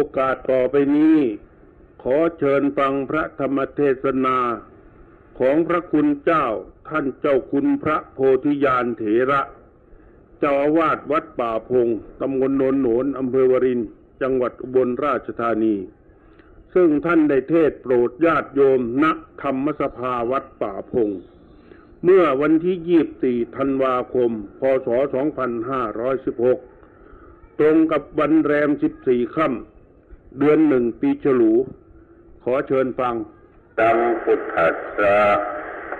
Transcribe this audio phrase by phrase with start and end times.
[0.00, 1.18] โอกาสต่อไปนี้
[2.02, 4.38] ขอเชิญฟังพระธรรมเทศนา
[5.38, 6.46] ของพระคุณเจ้า
[6.88, 9.40] ท่านเจ้าคุณพระโพธิญาณเถระ
[10.38, 11.88] เจ้าอาวาสวัดป่าพง
[12.20, 13.80] ตำบลโนนโหนนอำเภอวริน
[14.22, 15.76] จังหวัดอุบลราชธานี
[16.74, 19.04] ซึ่งท่านได้เทศโปรดญาติโยมณ
[19.42, 21.10] ธรรมสภาวัดป่าพง
[22.04, 24.30] เมื่อวันที่24ธันวาคม
[24.60, 24.88] พศ
[26.64, 28.70] 2516 ตรงกับวันแรม
[29.02, 29.77] 14 ค่ำ
[30.36, 31.52] เดือนหนึ่งปีฉลู
[32.42, 33.14] ขอเชิญฟัง
[33.78, 35.18] ตัมพุทธัสสะ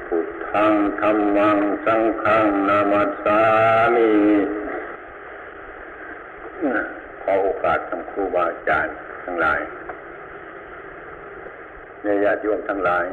[0.08, 3.40] พุทธังธรรมังสังฆังนามัสสา
[3.94, 4.10] มิ
[7.22, 9.60] ขอโอกาสทำครูบาอาจารย์ทั้งหลาย
[12.02, 13.06] ในญาติโยมทั้งหลาย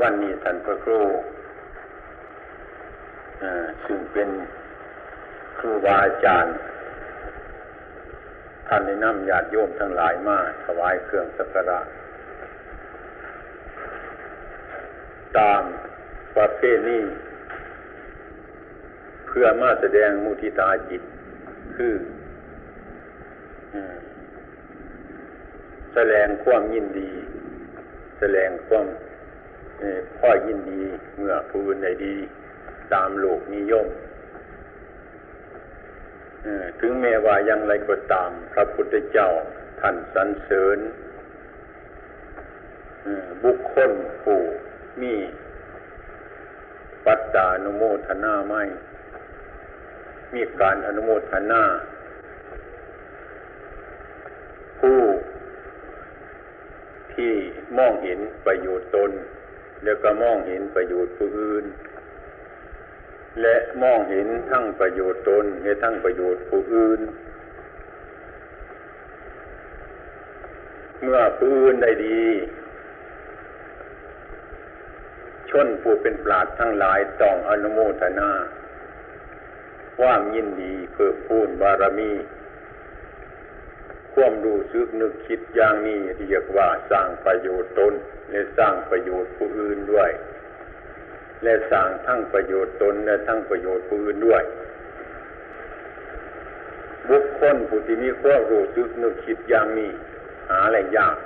[0.00, 1.00] วันนี้ท่านพระครู
[3.84, 4.28] ซึ่งเป็น
[5.58, 6.54] ครูบาอาจารย์
[8.68, 11.80] ท่านได้นำญาติโยมทั้งหลายมาถวายเครื่องสักการะ
[15.38, 15.62] ตาม
[16.36, 17.02] ประเภทนี้
[19.26, 21.02] เพื่อมาแสดงมุทิตาจิต
[21.76, 21.94] คือ
[25.94, 27.10] แสดงความยินดี
[28.18, 28.86] แสดงความ
[30.18, 30.82] พ่อยินดี
[31.16, 32.16] เมื่อผู้อื่นใดดี
[32.94, 33.86] ตามโลกนิยม
[36.80, 39.28] ถึงแม้ว่ายังไรก็ตาม พระพุทธเจ้า
[39.80, 40.78] ท่านสรรเสริญ
[43.44, 43.90] บุคคล
[44.22, 44.38] ผู้
[45.02, 45.14] มี
[47.06, 48.62] ปัตตานุโมทนาไม่
[50.34, 51.62] มีการอนุโมทนา
[54.80, 55.00] ผู้
[57.14, 57.32] ที่
[57.78, 59.10] มองเห็นประโยชน์ตน
[59.84, 61.64] แล้วก็มองเห็นประโยชน์ผู้อื่น
[63.42, 67.00] และมองเห็นทั้งประโยชน์ตนและทั้งประโยชน์ผู้อื่น
[71.02, 72.22] เมื่อผู้อื่นได้ดี
[75.50, 78.30] ชนผู้เป็นปราดทั้งหลายต้องอนุโมทนา
[79.98, 82.12] ความยินดีเพิ่มพูนบารมี
[84.14, 87.94] ความรู้สึกนึกคิดอย่างนี้เรียกว่าสร้างประโยชน์ตน
[88.30, 90.10] และสร้างประโยชน์ผู้อื่นด้วย
[91.42, 94.42] และสร้างทั้งประโยชน์ตนและทั้งประโยชน์ผู้อื่นด้วย
[97.08, 99.90] บุคคลผู้ที่มีความรู้สึกนึกคิดอย่างนี้
[100.48, 101.16] หาอะไรยาก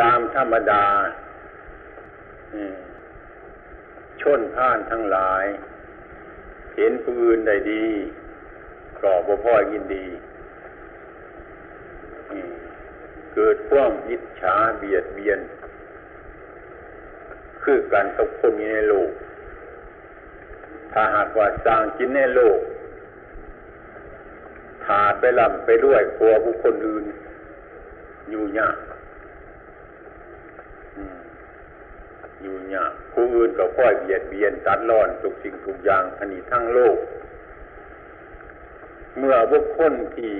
[0.00, 0.84] ตามธรรมดา
[4.22, 5.44] ชนผ่านทั้งหลาย
[6.76, 7.86] เห็นผู้อื่นได้ดี
[9.00, 10.06] ก็บ่พ่อยินดี
[13.38, 15.40] เกิดความอิจฉาเบียดเบียน
[17.62, 19.10] คือการตกคนในโลก
[20.92, 22.58] ถ้าหากว่าสร้างกินในโลก
[24.86, 27.04] ขาดไปลำไปด้วยกลัวบุคคลอื่น
[28.30, 28.78] อยู่ยาก
[32.42, 36.98] อยู่ยากผู้อื่นก็ค่อยเบียดเบียนตัดร้อนทุกสิ่งทุกอย่างอันนี้ทั้งโลก
[39.18, 40.34] เมื่อบุคคลที่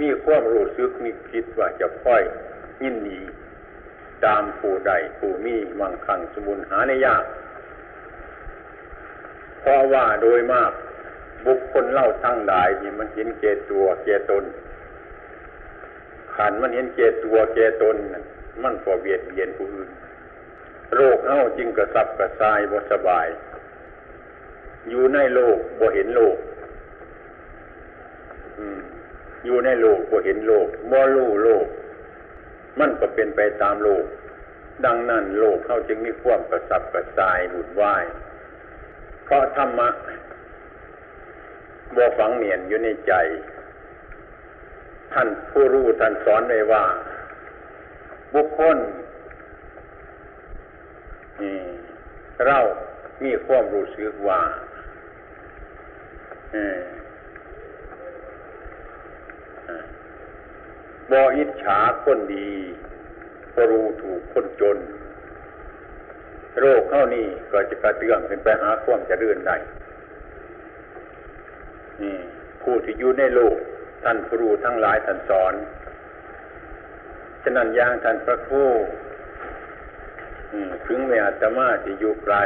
[0.00, 2.22] มีความรู้สึกมีคิดว่าจะค่อย
[2.82, 3.20] ยินดี
[4.24, 7.24] ตามผู้ใดผู้มีมั่งคั่งสมบูรณ์หาในยาก
[9.60, 10.72] เพราะว่าโดยมาก
[11.46, 14.44] บุคคลเล่าทั้งหลายนี่มันเห็นเกตัวเกตน
[16.34, 17.96] ขันมันเห็นเกตัวเกตน
[18.62, 19.90] มันก็เบียดเบียนผู้อื่น
[20.94, 23.26] โรคเฮาจึงกระสับกระส่ายบ่สบาย
[24.90, 26.36] อยู่ในโลกบ่เห็นโลก
[28.58, 28.60] อ
[29.46, 31.66] อยู่ในโลกบ่เห็นโลกบ่รู้โลก
[32.78, 34.04] มันก็เป็นไปตามโลก
[34.84, 38.04] ดังนั้นโลกเขาจึงมีความกระสับกระส่ายบุญวาย
[39.24, 39.88] เพราะธรรมะ
[41.96, 43.12] บ่ฝังเมียนอยู่ในใจ
[45.12, 46.84] ท่านผู้รู้ท่านสอนไว้ว่า
[48.34, 48.76] บุคคล
[52.46, 52.58] เรา
[53.24, 54.40] มีความรู้สึกว่า
[61.10, 62.50] บออิจฉาคนดี
[63.54, 64.78] ก็รู้ถูกคนจน
[66.58, 69.56] โรคเข้านี่ก็จะกระเตื้องเป็นไปหาความจะเรื่อนได้
[72.62, 73.56] ผู้ที่อยู่ในโลก
[74.02, 75.54] ท่านครูทั้งหลายท่านสอน
[77.42, 78.64] ฉะนั้นย่างท่านพระครู
[80.86, 82.36] ถึงแม้อาตมาจะอยู่ไกล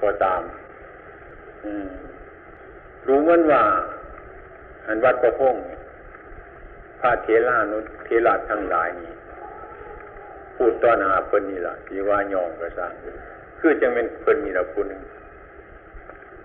[0.00, 0.42] ก็ตาม
[3.06, 3.62] รู้มันว่า
[4.86, 5.58] อันวัดประพงพ
[7.06, 9.12] ระเทลานุเทลาทั้งหลายนี่
[10.56, 12.92] พูดต้อนหาเพิ่นนี่ล่ะที่ว่ายองกระซัง
[13.58, 14.86] คือจะเป็นเพิ่นนี่ละคุณ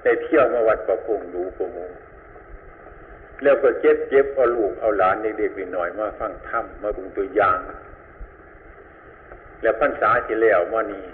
[0.04, 1.78] ได้เที่ยวมาวัดประพงดูประโม
[3.44, 7.60] แล้วก็เจ็บเจ็บเอาลูกเอาหลานเด็กๆหน่อยมาฟังธรรมาบุงตัวอย่าง
[9.62, 11.06] แล้วพรรษาที่แล้วมานี้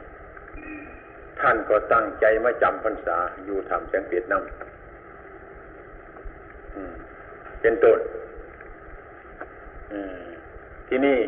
[1.39, 4.45] ท่านก็ตั้งใจมาจำพรรษาอยู่ทำแสงเปียดน้ำ
[7.61, 7.99] เป็นต้น
[10.87, 11.19] ที่นี่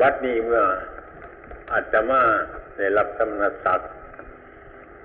[0.00, 0.62] วัดนี้เมื่อ
[1.72, 2.22] อาตมา
[2.76, 3.88] ได้รับสมณศักดิ์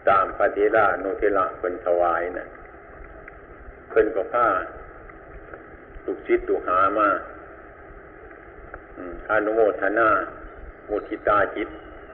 [0.10, 2.48] ตามปฏิรานเทละเป็นถวายนะ่ะ
[3.90, 4.48] เพิ่นก็ผ้า
[6.04, 7.10] ตุกชิดตุกหามา
[9.30, 10.10] อนุโมทนา
[10.90, 11.69] มุทิตาจิต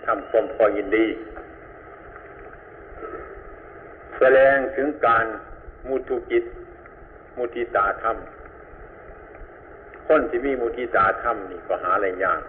[0.05, 1.07] ทำความพอยินดี
[4.17, 5.25] แสดงถึงการ
[5.87, 6.44] มุทุจิต
[7.37, 8.17] มุทิตาธรรม
[10.13, 12.41] คนที่มีมุทิตาธรรมนี่ก็หาอะไรยาก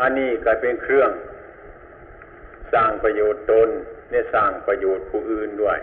[0.00, 1.10] อันนี้ก็เป็นเครื่อง
[2.72, 3.68] สร้างประโยชน์ตน
[4.10, 5.78] เนี่ยสร้างประโยชน์ผู้อื่นด้วย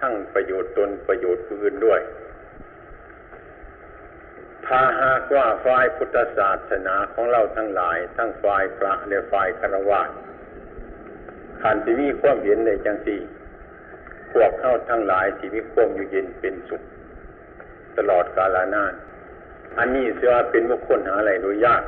[0.00, 2.00] ทั้งประโยชน์ตนประโยชน์ผู้อื่นด้วย
[4.66, 10.02] ถ้าหากว่าฝ่ายพุทธศาสนาของเราทั้งหลาย ทั้งฝ่ายพระและฝ่ายคารวะ
[11.62, 13.20] ขันที่มีความเห็นในจังสี่
[14.32, 16.82] พวกเข้าทั้งหลายที่มีความอยู่เย็นเป็นสุข
[17.96, 18.94] ตลอดกาลนาน
[19.78, 21.82] อันนี้เสียเป็นมงคลหาอะไรโดยยาก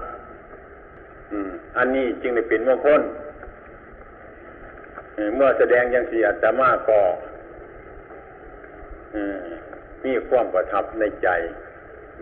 [1.32, 3.00] อืม อันนี้จึงได้เป็นมงคล
[5.37, 6.99] เมื่อแสดงย่างสี่อัตมาก็
[10.05, 11.29] มีความประทับในใจ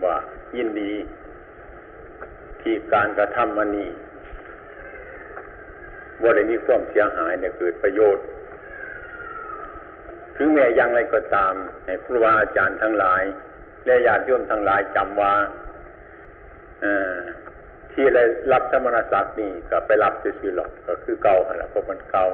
[0.03, 0.15] ว่า
[0.57, 0.93] ยินดี
[2.61, 3.89] ที่การกระทำมันนี้
[6.21, 8.23] ว่าได้มีความเสียหายเนี่ยเกิดประโยชน์
[10.37, 11.53] ถึงแม้ยังไรก็ตาม
[11.85, 13.23] ให้ครูบาอาจารย์ทั้งหลาย
[13.85, 15.33] และญาติโยมทั้งหลายจำว่า
[17.91, 22.25] ที่ได้รับสมณศักดิ์นี่ก็ไปรับซื่อหรอกก็คือเก่าอะไรเพราะมันเก่า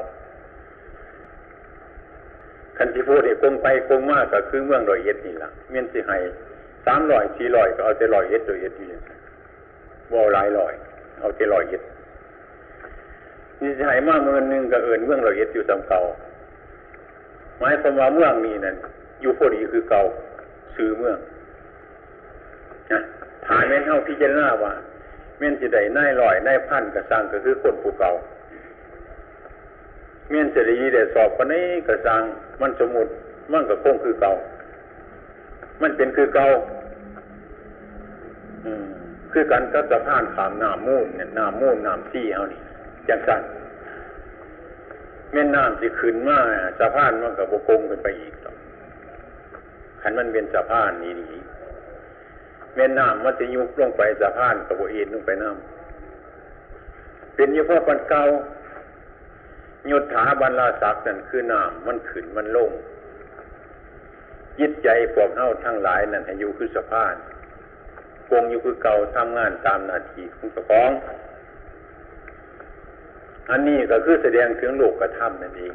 [2.78, 6.18] คันที่พูดเนี่ยคงไปคงมากก็คือเมืองรอยเอ็ดนี่แหละเมียนสิให้
[6.86, 8.88] สามร้อยสี่ร้อยก็เอาแต่ร้อยเอ็ดรอยเอ็ดอยู่
[10.12, 10.74] ว่าหลายร้อย
[11.20, 11.82] เอาแต่ร้อยเอ็ด
[13.62, 16.02] นี่สิให้มากเมืองนึงก็เอินเมืองรอยเอ็ดอยู่สำเก่า
[17.60, 18.76] หมายความว่าเมืองนี้นั่น
[19.22, 20.04] อยู่พอดีคือเก่า
[20.76, 21.18] ซื้อเมือง
[22.92, 23.02] นะ
[23.48, 24.74] ฐานแม่นเท่าพิจารณาว่า
[25.38, 28.12] เม่นสิได้นายลอยนายพันกระสังก็คือคนผู้เก่า
[30.30, 32.22] เม่นเสรีได้สอบคนนี้กระสัง
[32.62, 33.08] มันสมุด
[33.52, 34.34] มันก็คงคือเก่า
[35.82, 36.48] มันเป็นคือเก่า
[39.32, 42.62] คือกันก็สะพานขามน้ำมูนเนี่ยน้ำมูนน้ำซี่เอานี่
[43.08, 43.42] จังสัน
[45.32, 46.38] แม่นน้ำสิขึ้นมา
[46.80, 48.52] สะพานมันก็บกงกันไปอีกต่อ
[50.02, 51.42] ขันมันเป็นสะพานนี้นี่
[52.76, 58.24] แม่น้ำมันจะยุบลงไปสะพานกับเอ็นลงไปน้ำเป็นยี่ห้อปันเก่า
[59.92, 62.72] ยุทธาบรรลาศักดิ์นั่นคือน้ำมันขึ้นมันลง
[64.60, 67.16] ยิตใจพวกเฮาทั้งหลายนั่นให้อยู่คือสะพาน
[68.28, 70.92] คงอยู่คือเก่าทำงานตามนาทีของเจ้าของ
[73.52, 75.74] อันนี้ก็คือแสดงถึงโลกกระทำนั่นเอง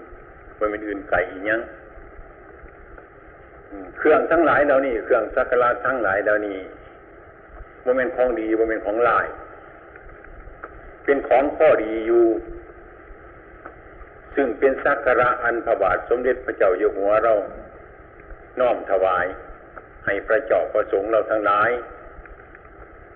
[0.59, 1.61] มันเป็นอื่นไกลอีกยัง
[3.99, 6.59] เครื่องทั้งหลายเหล่านี้เครื่องสักการะทั้งหลายเหล่านี้
[7.85, 9.27] มันเป็นของดีมันเป็นของลาย
[11.05, 12.25] เป็นของข้อดีอยู่
[14.35, 17.35] ซึ่งเป็นสักการะอันพระบาทสมเด็จพระเจ้าอยู่หัวเรา
[18.61, 19.27] น้อมถวาย
[20.07, 21.71] ให้พระเจ้าประสงค์เราทั้งหลาย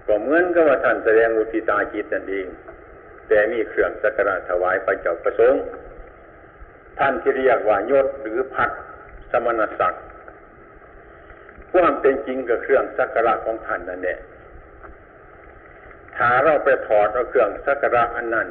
[0.07, 2.47] ก็เหมือนกับว่าท่านแสดงอุทิตาจิตนั่นเอง
[3.29, 5.61] แต่มีเครื่องสักการะถวายพระเจ้าประสงค์
[6.99, 8.71] ท่านที่เรียกว่ายศหรือพัด
[9.31, 10.03] สมณศักดิ์
[11.73, 14.19] ความเป็นจริงกับเครื่องสักการะของท่านนั่นแหละ
[16.17, 18.49] ถ้าเราไปถอดเอาเครื่องสักการะอันนั้น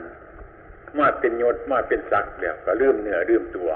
[0.97, 3.69] มาเป็นยศมาเป็นศักดิ์แล้วก็ลืมเนื้อลืมตัว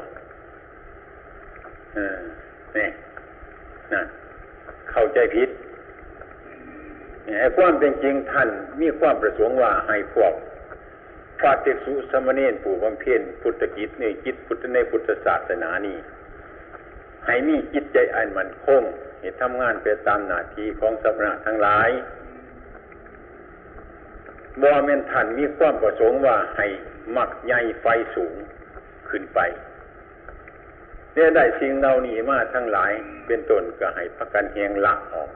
[2.77, 2.89] นี่
[3.93, 4.03] นะ
[4.91, 5.49] เข้าใจผิด
[7.39, 8.49] ไอ้ความเป็นจริงท่าน
[8.81, 10.33] มีความประสงค์ว่าให้พวก
[11.39, 15.97] พระเทสุสมณีนผู้บำเพ็ญพุทธกิจในจิตพุทธในพุทธศาสนานี้
[17.25, 18.83] ให้มีจิตใจอันมันคง
[19.19, 21.89] ให้ทำงานไปตามหน้าที่ของสมณะทั้งหลาย
[24.61, 26.67] บ่เมนท่านมีความประสงค์ว่าให้
[27.15, 27.85] มักใหญ่ไฟ
[28.15, 28.33] สูง
[29.09, 29.39] ขึ้นไป
[31.13, 32.91] เนี่ยได้สิ่งเหล่านี้มาทั้งหลาย
[33.27, 35.29] เป็นต้นก็ให้พักกันเฮงละออก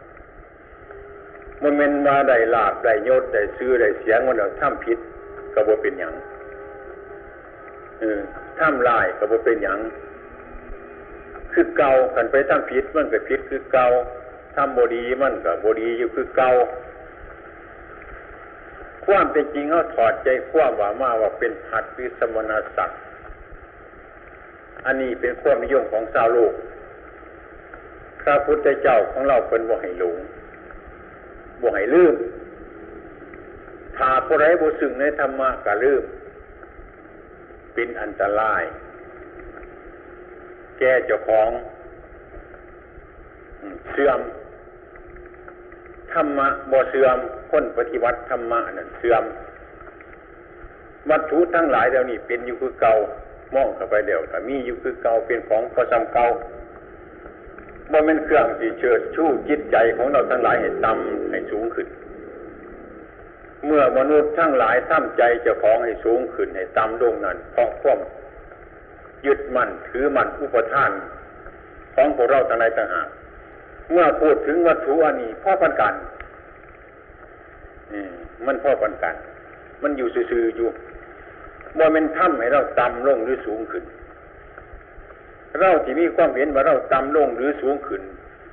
[1.62, 4.98] มันเป็นมาได้ลาบได้ยศได้ซื้อได้เสียงมันเราทำผิด
[5.54, 6.14] ก็บ่เป็นอย่าง
[8.00, 8.20] เออ
[8.60, 9.80] ทำลายก็บ่เป็นอย่าง
[11.54, 13.88] คือเก่ากันไปท่ำผิดมันก็ผิดคือเก่า
[14.56, 16.52] ทำบดีมันก็บดีอยู่คือเก่า
[19.06, 23.00] ความเป็นจริงเขาถอดใจความว่ามาว่าเป็นผัดหรือสมณศักดิ์
[24.86, 26.54] อันนี้เป็นความนิยมของชาวโลก
[28.22, 30.16] พระพุทธเจ้าของเราเป็นบ่ให้หลง
[31.62, 32.16] บ่ให้ลืม
[33.98, 36.04] ถ้าผู้ใดบ่สึงในธรรมะก็ลืม
[37.74, 38.64] เป็นอันตราย
[40.80, 41.50] แก่เจ้าของ
[43.92, 44.20] เสื่อม
[46.14, 47.18] ธรรมะบ่เสื่อม
[47.52, 49.24] คนปฏิวัติธรรมะนั่นเสื่อม
[51.10, 52.96] วัตถุทั้งหลายเดี๋ยวนี้เป็นอยู่คือเก่า
[53.56, 56.28] มองเข้าไปเดี๋ยวก็มีอยู่คือเก่าเป็นของพอจำเก่า
[57.92, 61.88] บ่เป็นเครื่องที่เชิดชู้จิตใจของเราทั้งหลายให้ต่ำให้สูงขึ้น
[63.66, 68.00] เมื่อมนุษย์ทั้งหลายทำใจเจ้าของให้สูงขึ้นให้ต่ำลงนั้นเพราะความ
[69.26, 70.92] ยึดมั่นถือมั่นอุปทาน
[71.96, 73.08] ของพวกเราทั้งหลายต่างหาก
[73.92, 75.94] เมื่อพูดถึงวัตถุอันนี้พ่อพันกัน
[78.46, 79.16] มันพ่อพันกัน
[79.84, 80.70] มันอยู่ซื่อๆอยู่
[81.78, 83.84] บ่เป็นถ้ำให้เราต่ำลงหรือสูงขึ้น
[85.60, 88.02] เราที่มีความเห็นว่าเราต่ำลงหรือสูงขึ้น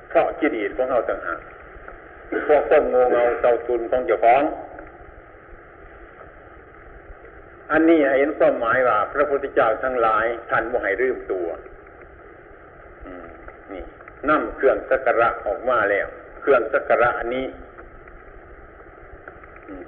[0.09, 1.39] เพราะจิตอิของเราต่างหาก
[2.45, 4.43] เพราะความโงเงาเตาตุนของเจ้าของ
[7.71, 11.47] อันนี้เห็นความหมายว่า พระพุทธเจ้าทั้งหลายท่านบ่ให้ลืมตัว
[13.71, 13.83] นี่
[14.29, 16.07] นำเครื่องสักการะออกมาแล้ว
[16.41, 17.45] เครื่องสักการะอันนี้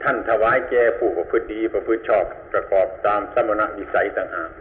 [0.04, 4.52] ท่านถวายแก่ผู้ประพฤติดีประพฤติชอบประกอบตามสมณวิสัยต่างหาก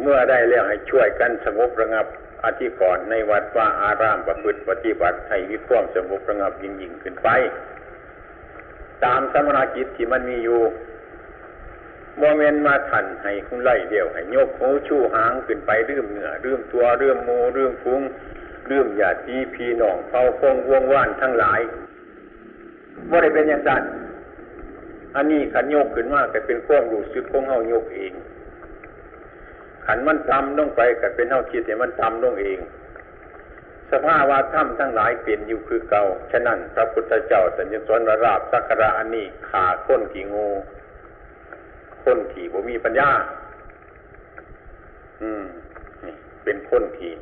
[0.00, 2.06] เมื่อได้แล้วให้ช่วยกันสงบระงับ
[2.44, 7.28] อธิกรณ์ในวัดว่าอารามประพฤติปฏิบัติให้มีความสงบระงับยิ่งยิ่งขึ้นไป
[9.04, 10.60] ตามสมณกิจที่มันมีอยู่
[12.20, 18.00] โมเมนมาทันให้คุณไล่เดียวให้ยกหูชูหางขึ้นไปเรื่มเหนือเรื่มตัวเรื่มโมเรื่มฟุ้ง
[18.66, 21.60] เรื่มหยาดีพีหนองเฝ้าฟงวงว่านทั้งหลาย
[23.10, 23.82] ว่าได้เป็นอย่างนั้น
[25.16, 28.12] อันนี้ขันโยกขึ้นมากแต่เป็นความรู้สึกของเฮาโยกเอง
[29.86, 32.58] ขันมันทำลงไปก็เป็นเฮาคิดแต่มันทำลงเอง
[33.92, 40.48] สภาวะถ้ำทั้งหลายเปลี่ยนอยู่คือเก่า ฉะนั้นพระพุทธเจ้าสัญญสวนราบสักระอันนี้ขาค้นขี่งู
[42.04, 43.10] คนขี่บ่มีปัญญา
[45.22, 45.44] อืม
[46.04, 46.14] นี่
[46.44, 47.12] เป็นคนขี่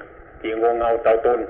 [0.41, 1.41] ขี่งงเงาเตาตุน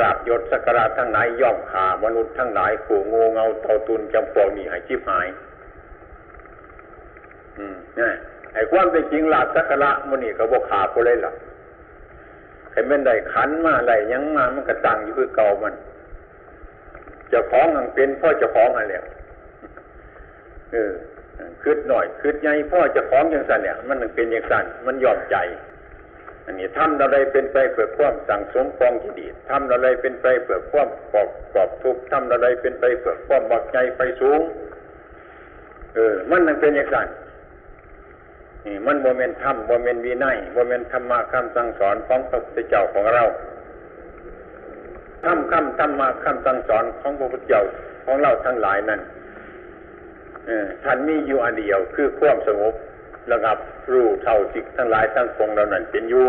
[0.00, 5.26] ราบยศสักการะทั้งหลายย่อมขามนุษย์ทั้งหลายขู่งูเงาเตาตุนจำพวกนี้ให้ชิบหาย
[7.58, 8.10] อืมนี่
[8.52, 11.34] ไอ้ความเป็นจริงลาบสักระมันนี่ก็บ่ขาพอเลยหรอก
[12.70, 15.74] ใครเป็นได้ขันมาอะไรยังมามันก็ตั้งอยู่คือเก่ามัน
[17.28, 18.96] เจ้าของมันเป็นพ่อเจ้าของอะไร
[20.72, 20.92] เออ
[21.62, 25.36] คืดหน่อยคืดใหญ่พ่อจ้าของอย่างสันเนี่ยมันเป็นอย่างสันมันยอมใจ
[26.44, 34.40] อันนี้ทำอะไรเป็นไปเพื่อความสั่งสมกองที่ดีทำอะไรเป็นไปเพื่อความกอบกอบทุกทำอะไรเป็นไปเพื่อความบักใจไปสูง
[35.94, 37.08] เออ มันมันเป็นอย่างนั้น
[38.66, 43.24] นี่มันโมเมนต์ธรรมโมเมนต์วินัยโมเมนต์ธรรมะคำสั่งสอนของพระพุทธเจ้าของเรา
[45.24, 47.62] ธรรมคำธรรมะคำสั่งสอนของพระพุทธเจ้า
[48.04, 49.00] ของเราทั้งหลายนั้น
[50.84, 52.74] ท่านมีอยู่อันเดียวคือความสงบ
[53.32, 53.58] ระงับ
[53.92, 56.26] รู้เท่าสิ่งทั้งหลายทั้งปวงเรานั้นเป็นอยู่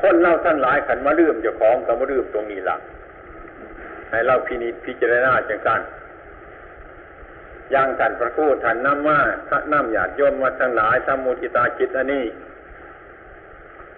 [0.00, 2.76] คนเล่าทั้งหลายขันมาเรื่มเจ้าของกับมาเรื่มตรงนี้ละ
[4.10, 5.80] ให้เราพินิจพิจารณาจังกัน
[7.74, 9.18] ย่างท่านพระคูท่านน้ำมา
[9.48, 12.24] พระน้ำหยาดย่นมาทั้งหลายสมุทิตาจิตอันนี้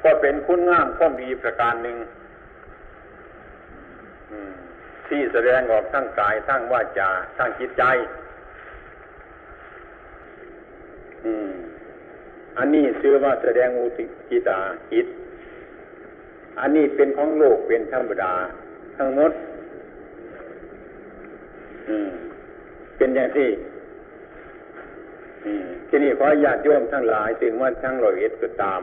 [0.02, 1.96] ก็เป็นคุณงามข้อมดีประการหนึ่ง
[5.10, 7.82] ที่แสดงออกทั้งกายทั้งวาจาทั้งจิตใจ
[11.24, 11.50] อืม
[12.58, 14.60] อันนี้ชื่อว่าแสดงอุติจิตา
[14.92, 15.06] จิต
[16.60, 18.34] อันนี้เป็นของโลกเป็นธรรมดา
[18.96, 19.32] ทั้งหมด
[21.88, 22.10] อืม
[22.96, 23.48] เป็นอย่างที่
[25.88, 28.82] ที่นี่ขอญาติโยมทั้งหลายถึงว่าทั้งร้อยเอ็ดก็ตาม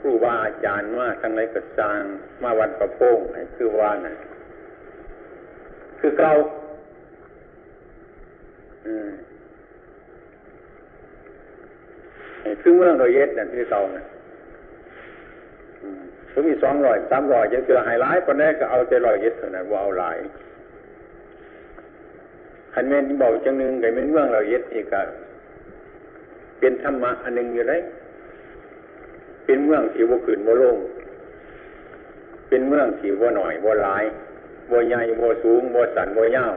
[0.00, 2.02] ครูบาอาจารย์มาทั้งไรก็สร้าง
[2.42, 3.18] มาวันประโพง
[3.56, 4.14] คือว่าน่ะ
[6.04, 6.32] คือเก่า
[12.60, 14.04] คือเมืองรอยเอ็ดนั่นคือเก่านะ
[16.30, 20.16] ถ้ามีสองร้อยสามร้อยยังเจอหายหลายคนแรกก็เอาใจรอยเอ็ดเท่านั้นว่าเอาหลาย
[22.74, 25.00] ขันเมนบอกจังหนึ่งไก่เป็นเมืองรอยเอ็ดอีกก็
[26.60, 27.80] เป็นธรรมะอันหนึ่งอยู่เลย
[29.46, 30.78] เป็นเมืองที่ว่าขืนว่าโล่ง
[32.48, 34.04] เป็นเมืองที่ว่าหน่อยว่าหลาย
[34.72, 36.54] บัวใหญ่บสูงบัวสันบัวยาว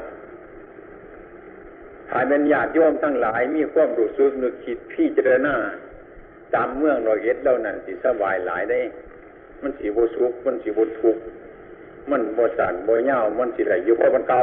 [2.10, 5.56] ถ่ายเป็นญาติโยมทั้งหลายมีความรู้สึกนึกคิดพี่เจรณา
[6.56, 8.82] ตามเมืองรอยเอ็ดเล่านั้นสิสบายหลายได้
[9.62, 11.18] มันสีบัวสุกมันสีบัวทุก
[12.12, 14.42] มันบัวสันบัวยาวมันสีไหลอยู่เพราะมันเก่า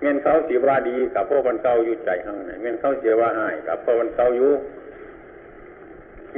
[0.00, 4.50] เงินเขาสียว่าดีกับพ่อวันเก่าอยู่ใจข้างในเงินเขาเสียว่าหายกับพ่อวันเก่าอยู่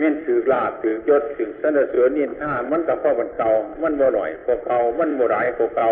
[0.01, 3.51] เงินถือลาบถือยศถือสนเสือนินท่ามันกับพ่อวันเก่า
[3.83, 5.89] มันบ่หน่อยกว่าเก่ามันบ่หลายกว่าเก่า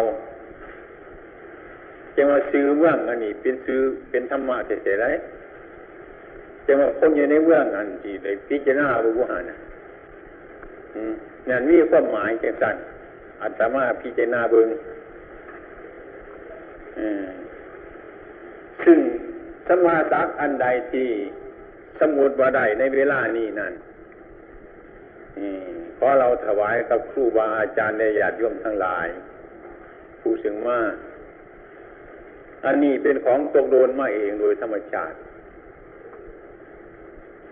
[2.14, 5.06] จะมาซื้อเมืองอันนี้เป็นซื้อเป็นธรรมะเฉยๆไร
[6.66, 9.50] จะมาคนอยู่ในเมืองอันที่ได้พิจารณาบุญหัน
[11.48, 12.76] นั่นมีความหมายจังสัน
[13.42, 14.68] อัตมาพิจารณาเบิง
[18.84, 18.98] ซึ่ง
[19.68, 21.08] สมาสักอันใดที่
[22.00, 23.74] สมุดว่าใดในเวลานี้นั่น
[25.96, 29.06] เพราะเราถวายกับครูบาอาจารย์ในญาติโยมทั้งหลาย
[30.20, 30.78] ผู้สึงว่า
[32.64, 35.16] อันนี้เป็นของตกโดนมาเองโดยธรรมชาติ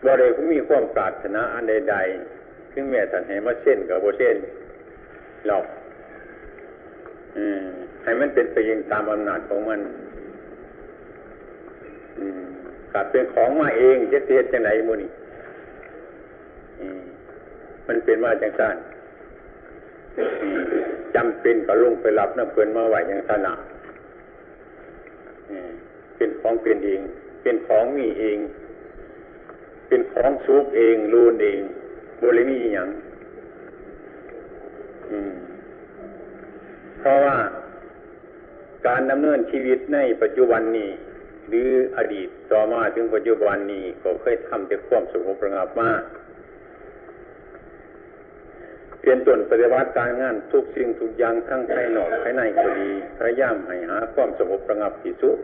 [0.05, 4.37] บ่ได้มีความปรารถนาอันใดๆถึงแม้ท่านให้มาเส้นกับโบเส้น
[5.47, 5.65] หรอก
[8.05, 9.81] ให้มันเป็นไปยังตามอำนาจของมัน
[12.93, 15.11] กลับเป็นของมาเองจะเสียจังไหนมูนี่
[17.87, 18.77] มันเป็นมาจังสั้น
[21.15, 23.55] จำเป็นก็ลงไปรับน้ำเพลินมาไหวอย่างสนา
[26.17, 27.01] เป็นของเป็นเอง
[27.43, 28.39] เป็นของมีเอง
[29.89, 31.61] เป็นของซุกเองรูนเอง
[32.23, 32.89] บริมีอย่าง
[36.99, 37.37] เพราะว่า
[38.87, 40.91] การดำเนินชีวิตในปัจจุบันนี้
[41.49, 46.03] หรืออดีตต่อมาถึงปัจจุบันนี้ก็เคยทำแต่ความสงบระงับมาก
[49.07, 55.39] เปลี่ยนตนปฏิบัติการงานทุกสิ่งทุกอย่างทั้งภายนอกภายในก็ดีพยายามให้หาความสงบระงับที่สุด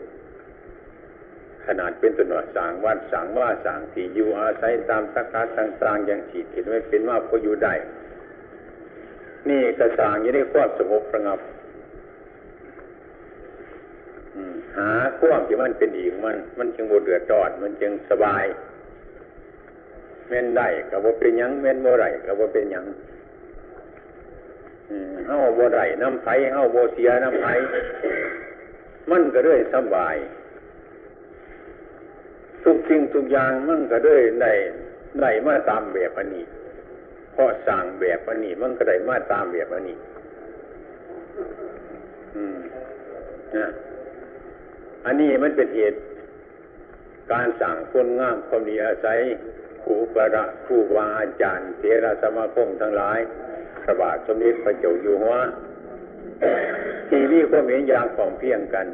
[1.67, 7.75] ขนาดเป็นตัวหน่วยสางวัดสางว่าสางที่อยู่อาศัยตามสักการต่างๆอย่างฉีดเห็นไว้เป็นว่าพออยู่ได้
[9.49, 11.41] นี่กระสางยังได้ความสงบระงับ
[14.77, 14.91] หา
[15.21, 18.45] ความที่มันเป็นอีกมัน มันจึงบดเดือดร้อนมันจึงสบาย
[20.29, 22.87] เม่นได้กับว่าเป็นยังเม่นโมไรกับว่าเป็นยัง
[25.27, 27.53] เฮาโบไรน้ำไผ่เฮาโบเสียน้ำไผ่
[29.11, 30.17] มันก็เลยสบาย
[32.65, 34.53] ทุกสิ่งทุกอย่างมันก็เลยได้
[35.21, 36.45] ได้มาตามแบบอันนี้
[37.33, 39.99] เพอสั่งแบบอันนี้มันก็ได้มาตามแบบอันนี้
[42.35, 42.57] อืม
[43.57, 43.67] นะ
[45.07, 45.99] อันนี้มันเป็นเหตุ
[47.33, 49.19] การสั่งคนงามความดีอาศัย
[49.83, 53.19] ครูประครูบาอาจารย์เทระสมาคมทั้งหลาย
[53.85, 55.37] พระบาทสมเด็จพระเจ้าอยู่หัว
[57.09, 58.87] ทีนี่ก็เหมือนอย่างของเพียงกัน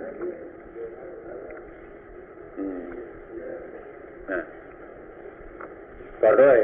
[6.23, 6.61] ก็เลย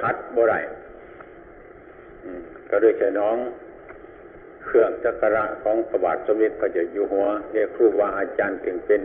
[0.00, 0.54] คัดบ่ไร
[2.70, 3.36] ก็เลยใช้น้อง
[4.64, 9.02] เครื่องจักระของพระบาทสมเด็จพระเจ้าอยู่หัวเรียกครูบาอาจารย์ถึงเป็น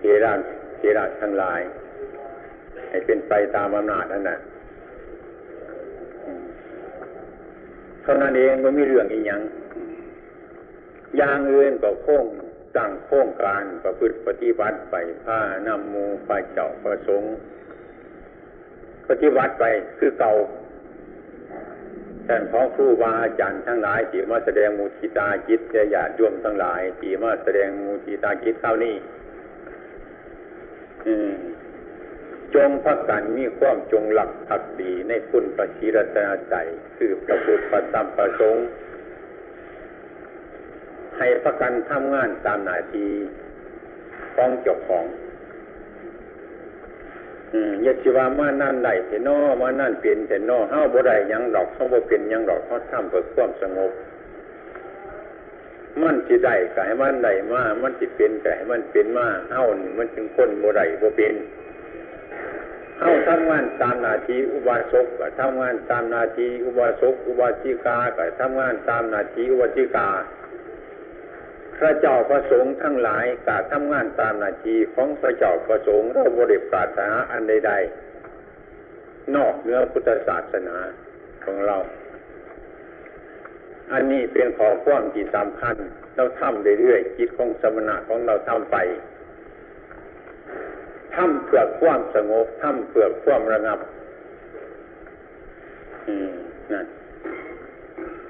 [0.00, 0.32] เทรา
[0.78, 1.60] เทราทั้งหลาย
[2.88, 4.38] ให้เป็นไปตามอำนาจนั่นแหละ
[8.02, 9.40] เท่านั้นเองมันมีเรื่องอีกอย่าง
[11.16, 12.26] อย่างอื่นก็โค้ง
[12.76, 17.34] ตั้งโค้งการประพฤติปฏิบัติไปผ้านำมูไปเจ้าประสงค์
[19.08, 19.64] ปฏิบัติไป
[19.98, 20.32] คือเก่า
[22.26, 25.60] ท่านของครูบาอาจารย์ทั้งหลายที่มาแสดงมูทิตาจิต
[25.94, 28.94] ญาติโยมทั้งหลายที่มาแสดงมูทิตาจิตเท่านี้
[32.54, 36.54] จงพักกันมีความจงหลักผักดีในคุณประชีรตนาใจ
[36.96, 38.66] คือประพุทธประธรรมประสงค์
[41.18, 43.10] ให้พักกันทำงานตามหน้าที่
[44.34, 45.04] ของเจ้าของ
[47.84, 53.92] ยาชิวามานั่นได้เถนอมานั่นเปลี่ยนเถนอเฮ้าบ่ได้ยังดอกเฮาบ่เป็นยังดอกเขาทำเพื่อความสงบ
[56.00, 59.62] มันสิได้ก็ให้มันได้มา มันสิเป็นก็ให้มันเป็นมาเฮ้า
[59.98, 61.34] มันจึงคนบ่ได้บ่เป็น
[63.02, 70.08] เฮาทำงานตามหน้าที่อุบาสกก็ทำงานตามหน้าที่อุบาสกอุบาสิกาก็ทำงานตามหน้าที่อุบาสิกา
[71.78, 80.76] พระเจ้าประสงค์ทั้งหลายกาทำงานตามนาทีของพระเจ้าประสงค์เราบริปรารถนาอันใดๆนอกเนื้อพุทธศาสนา
[81.44, 81.78] ของเรา
[83.92, 85.76] อันนี้เป็นขอความที่สำคัญ
[86.16, 88.76] เราทำเรื่อยๆจิตของสมณะของเราทำไป
[91.20, 93.78] ทำเพื่อความสงบทำเพื่อความระงับ
[96.08, 96.32] อืม
[96.72, 96.86] นั่น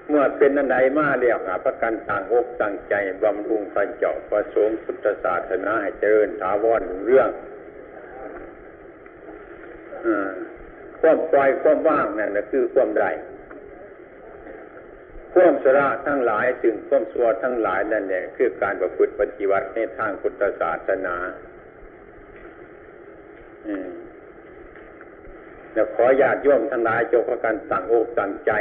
[0.08, 7.30] เมื่อเป็นอันใดมาเรียกหาประกันต่างอกต่างใจบำรุงพระเจ้าประสงค์พุทธศาสนาให้เจริญถาวรเรื่อง
[11.00, 13.06] ความปล่อยความว่างนั่นคือความไร
[15.32, 21.16] คข่มสระทั้งหลายซึ่งข่มสัวทั้งหลายนั่นแหละคือการประพฤติปฏิบัติในทางพุทธศาสนา
[25.72, 28.52] แล้วขอญาติโยมทั้งหลายจงพากันตั้งอกตั้งใจ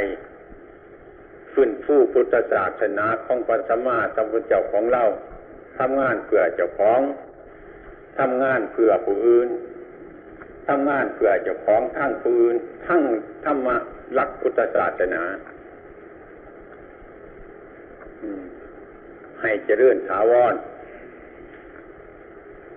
[1.52, 5.04] ฟื้นฟูพุทธศาสนาของปัสมาสัมพุทธเจ้าของเรา
[5.78, 7.00] ทำงานเพื่อเจ้าของ
[8.18, 9.48] ทำงานเพื่อผู้อื่น
[10.68, 13.02] ทำงานเพื่อเจ้าของทั้งผู้อื่นทั้ง
[13.44, 13.76] ธรรมะ
[14.18, 15.22] รักพุทธศาสนา
[19.40, 20.54] ให้เจริญถาวร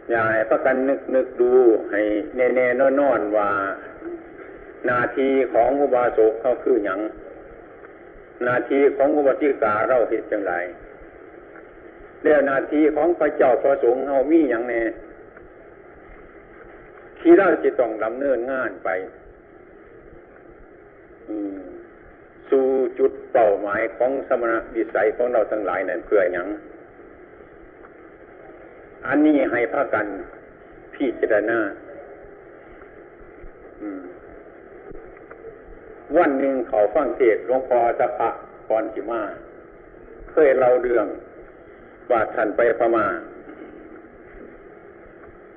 [0.09, 1.51] อย่าให้ประกันนึกนึกดู
[1.91, 2.01] ให้
[2.35, 2.67] แน่แน่
[2.99, 3.49] นอนว่า
[4.89, 6.99] นาทีของอุบาสกเขาคืออย่าง
[8.47, 10.53] นาทีของอุบาสิกาเราเหตุจังไร
[12.23, 14.81] แล้วนาทีของพระเจ้าพระสงฆ์เขามีอย่างแน่
[17.19, 18.89] ที่เราจะต้องดำเนินงานไป
[22.49, 22.65] สู่
[22.99, 26.47] จุดเป้าหมายของสมณวิสัยของเราทั้งหลายนั่นเพื่ออย่าง
[29.07, 30.05] อันนี้ให้พากัน
[30.95, 31.59] พิจารณา
[36.17, 38.29] วันหนึ่งเขาฟังเทศหลวงพ่อสะพะ
[38.67, 39.21] กรจิมา
[40.31, 41.07] เคยเราเรื่อง
[42.11, 43.05] ว่าท่านไปพมา่า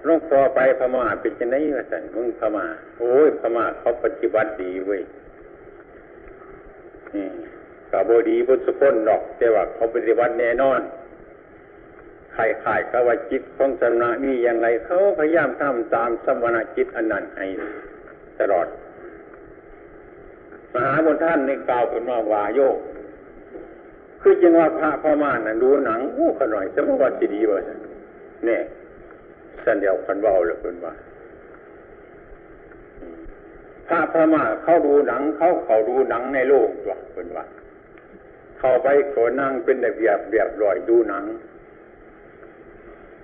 [0.04, 2.66] หลวงพ่อไปพม่าเป็นจังไงวะท่านมึงพม่า
[2.98, 5.02] โอ้ยพม่าเขาปฏิบัติดีเว้ย
[7.90, 10.80] กับบดีบุตรพ้นอก แต่ว่าเขาปฏิบัติแน่นอน
[12.36, 17.46] ขายขายกว่าจิตของสมณะนี่อย่างไรเขาพยายามทำตามสมณจิตอันนั้นให้
[18.38, 18.66] ตลอด
[20.74, 22.76] มหาบุญท่านในกล่าวเป็นว่าวาโยก
[24.20, 27.60] คือจึงว่าพระพม่าน่ะดูหนังอู้ขน่อยสมวัติดีว่า
[28.46, 28.62] เนี่ย
[29.64, 30.92] สันเดียวคันว่าเลยเป็นว่า
[33.88, 37.44] พระพม่าเขาดูหนังเขาเขาดูหนังในโลกตัวเป็นว่า
[38.58, 41.24] เข้าไปโขนั่งเป็นระเบียบเรียบร้อยดูหนัง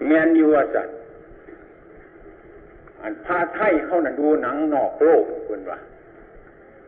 [0.06, 0.96] เงียนยูว่าสัตว์
[3.02, 5.78] อันพาไทยเขาน่ะดูหนังนอกโลกคุณว่า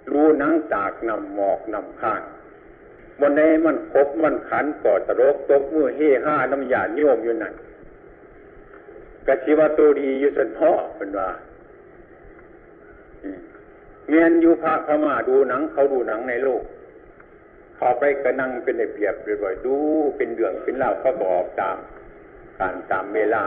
[0.08, 2.22] ดูหนังจากนำหมอกนำข้าง
[3.20, 7.54] วันนี้มันคบมันขันก่อตรกตกมือเฮ่ห้าน้ำยาโยมอยู่นั่น
[9.26, 11.28] กะชิวตัวดีอยู่สันพ่อเป็นว่า
[14.08, 16.62] เงียนอยู่พระพม่าดูหนัง เขาดูหนังในโลก
[17.76, 19.74] เขาไปกระนั่งเป็นเปียบเรียบดู
[20.16, 21.78] เป็นเดืองเป็นเล่าเขาบอกตาม
[22.58, 23.44] การตามเวลา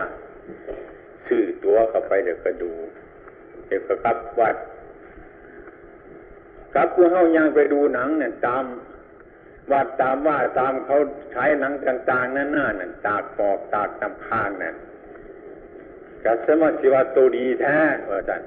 [1.28, 2.72] ซื้อตัวเข้าไปเดี๋ยวก็ดู
[3.67, 4.56] เดี๋ยวก็กลับวัด
[6.76, 8.63] กลับพวกเขายังไปดูหนังเนี่ยตาม
[9.72, 10.98] วัดตามว่าตามเขา
[11.32, 14.76] ใช้หนังต่างๆนั่นน่ะนั่นตากปอกตากตำพานนั่น
[16.24, 17.78] กัสมาชิวาตัวดีแท้
[18.10, 18.41] ว่าจัน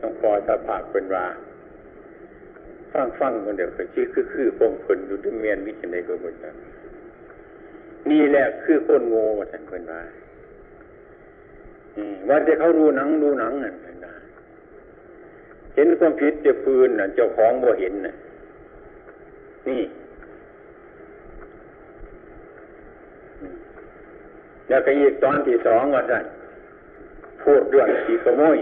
[0.00, 1.26] ต้องพอสภาพเป็นว่า
[2.92, 6.54] ฟังฟังคนเดียวคือชื่อคือคือปงคนดูด้วยเมียนวิจัยก็เหมือนกัน
[8.10, 10.00] นี่แหละคือคนโง่ท่านเพื่นว่า
[12.28, 13.74] ว่าจะเขาดูหนังดูหนังนั่น
[14.06, 14.14] นะ
[15.74, 18.14] เห็นความผิดจะปืนน่ะ เจ้าของบ่เห็นน่ะ
[19.68, 19.82] นี่
[24.68, 26.24] แล้วก็อีกตอนที่สองว่าท่าน
[27.42, 28.58] พูดเรื่องขี่ขโมย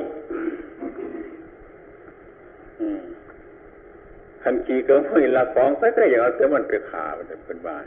[4.42, 7.78] คันขี่ขโมยละของไปก็อย่างเอาแต่มันไปขามันเป็นบ้า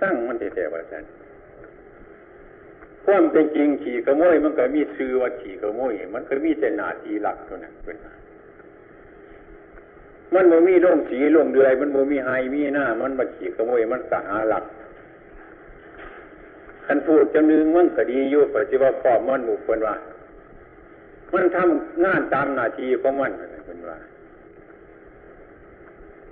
[0.00, 1.04] สร้างมันแท้ๆว่าท่าน
[3.04, 7.96] ความเป็นจริงขี่ขโมยมันก็มีชื่อว่าขี่ขโมยมันก็มีแต่หนาทีหลักเท่านั้นเป็น
[10.34, 14.64] มันโมมีร่มสีร่มเดือย มันโมมีไฮมีหน้า มันมาขี่ขโมยมันสหาหลัก
[16.86, 19.94] คันพูดจะนึงมันก็ดีอยู่ปัจจุบันพอมันหมู่คนว่า
[21.34, 23.30] มันทำงานตามหน้าที่ของมัน
[23.66, 23.98] เป็นว่า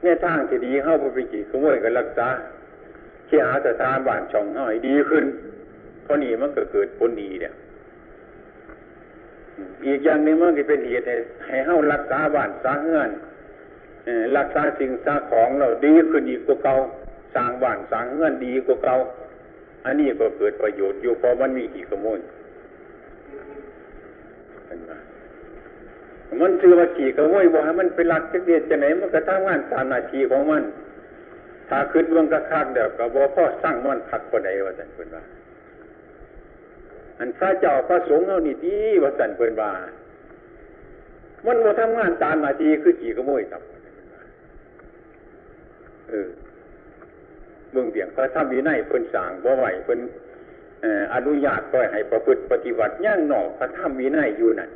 [0.03, 2.29] เนี่ยทางที่ดีเข้าไปขี่ขโมยกันรักษา
[3.29, 5.25] ที่หาสถานบ้านช่องให้ดีขึ้น
[6.03, 7.55] เพราะนี่มันก็เกิดผลดีเนี่ย
[9.87, 11.05] อีกอย่างหนึ่งมันก็เป็นเหตุ
[11.47, 13.11] ให้เฮารักษาบ้านสร้างเงื่อน
[14.37, 16.75] รักษาสิ่งสร้างของเราดีขึ้นอีกกว่าเก่า
[17.35, 18.97] สร้างบ้านสร้างเงื่อนดีกว่าเก่า
[19.85, 22.19] อันนี้ก็เกิดประโยชน์อยู่เพราะมันมีกี่ขโมย
[26.41, 30.62] มันคือว่าขี่ขโมยบอกให้มันเป็นหลักเดียจะไหนมันก็ทำงานตามหน้าที่ของมัน
[31.69, 35.25] ถ้าขึ้นเมืองกระคักเดี๋ยวก็บอกพ่อสร้างมันผักคนใดว่าสันเพิ่นว่า
[37.19, 39.71] อันพระเจ้าพระสงฆ์เอานี่ดีว่าสันเพิ่นว่า
[41.47, 43.63] มันมาทำงานตามนาทีคือขี่ขโมยครับ
[46.11, 46.29] เออ
[47.73, 50.01] เมืองเบียงพระธรรมวินัยเพิ่นสั่งบ่ไหวเพิ่น
[51.15, 54.71] อนุญาตก็ให้ประพฤติปฏิบัติย่างหนอกพระธรรมวินัยอยู่นั่น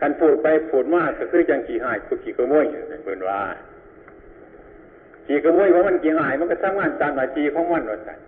[0.00, 2.64] การพูดไปพูดมากก็คือจังขี่หายคือขี่ขโมย
[3.04, 3.40] เพิ่นว่า
[5.28, 8.18] ขี่ขโมยเพรามันเกี่ยงหายมันก็ทำงานตามหน้าที่ของมันว่าสั่น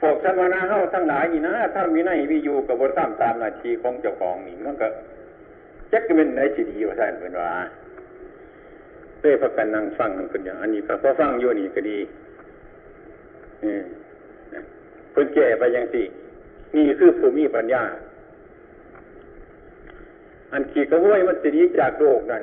[0.00, 4.86] พวกสมณะเฮาทั้งหลายนี่นะถ้ามีในวิอยู่กับบทตามตามหน้าที่ของเจ้าของนี่มันก็
[5.92, 7.50] จักจะเป็นไหนสิดีว่าสั่นเป็นว่า
[9.20, 11.98] เต้พักกันนั่งฟังกันคนอย่างอันนี้ก็พอฟังอยู่นี่ก็ดี
[15.12, 16.02] เพิ่นแก่ไปยังสิ
[16.76, 17.82] นี่คือภูมิปัญญา
[20.52, 22.42] อันขี่กระห้วยมันสิหนีจากโลกนั่น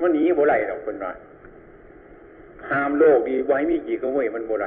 [0.00, 1.12] มันหนีบ่ไรหรอกคนว่า
[2.70, 4.66] ห้ามโลกดีไว้มีขี่กระห้วยมันบ่ไร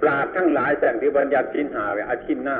[0.00, 2.58] ปราดทั้งหลายแต่งที่บัญญัติสินหาไว้อาทิตย์หน้า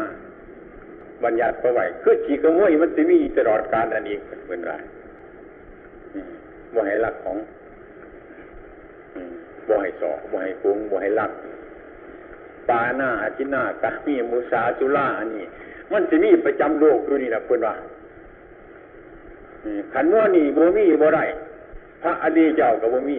[1.24, 4.16] บัญญัติเอาไว้คือขี่กระห้วยมันจะมีตลอดกาลอันนี้
[4.48, 4.72] เป็นไร
[6.74, 7.36] บ่ให้ลักของ
[9.68, 11.30] บ่ให้สอกบ่ให้กุ้งบ่ให้ลัก
[12.68, 15.46] ปาหน้าอาทิตย์หน้ากามีมุสาจุล่าอันนี้
[15.92, 17.74] มันจะมีประจำโลกอยู่นี่นะเพื่อนว่า
[19.94, 21.24] ขันว่านี่บ่มีบ่ได้
[22.02, 23.18] พระอดีเจ้ากับบ่มี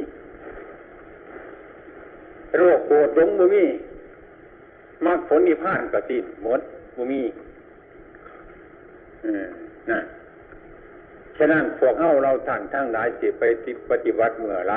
[2.57, 3.65] โรคโกรธหลงบ่มี
[5.05, 6.61] มรรคผลนิพพานก็สิ้นหมด
[6.95, 7.21] บ่มี
[9.91, 9.99] นะ
[11.37, 13.43] ฉะนั้นพวกเฮาเราท่านทั้งหลายสิไป
[13.89, 14.75] ปฏิบัติเมื่อไร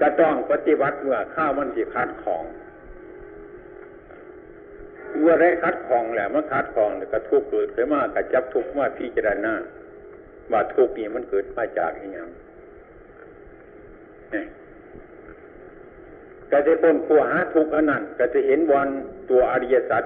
[0.00, 2.44] ก็ต้องปฏิบัติเมื่อข้าวมันสิคัดของ
[5.18, 9.54] เมื่อไรคัดของแหละมันคัดของก็ทุกเกิดขึ้นมากระจับทุกมาพิจารณา
[10.52, 14.42] ว่าทุกนี้มันเกิดมาจากอย่างนี่
[16.50, 18.88] ก็จะพ้นปัวหาทุกข์อันนั้นก็จะเห็นวัน
[19.30, 20.04] ตัวอริยสัจ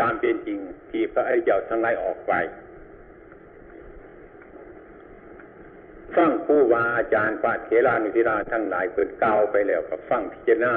[0.00, 0.58] ตามเป็นจริง
[0.90, 2.32] ที่พระอริยเจ้าทั้งหลายออกไป
[6.16, 10.74] ฟังผู้วาอาจารย์ปาเถรานุทิราทั้งหลายเปิดกาวไปแล้วกับฟังพิจารณา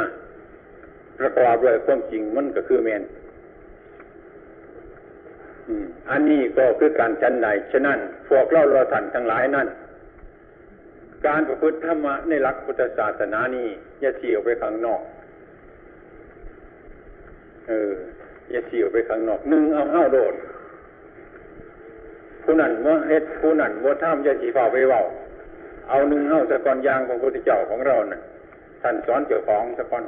[1.19, 3.04] ประกอบด้วยความจริงมันก็คือแมน
[6.10, 7.99] อันนี้ก็คือการชั้นใดฉะนั้น
[8.30, 9.67] พวกเราเราทันทั้งหลายนั่น
[11.28, 13.67] การประพฤติธรรมะในหลักพุทธศาสนานี้
[14.01, 15.01] อย่าเฉียไปข้างนอก
[17.67, 17.93] เออ
[18.51, 20.34] อย่าเฉียไปข้างนอกหนึ่งเอาห้าโดด
[22.43, 25.01] ผู้นั้นว่าเฮ็ดผู้นั้นว่าท่ามอย่าฉีฝ่าไปเบา
[25.89, 28.21] เอาหนึ่งเห้าสะกอนยางของพระพุทธเจ้าของเรานะ่ะ
[28.82, 30.04] ท่านสอนเจ้าของสะกอน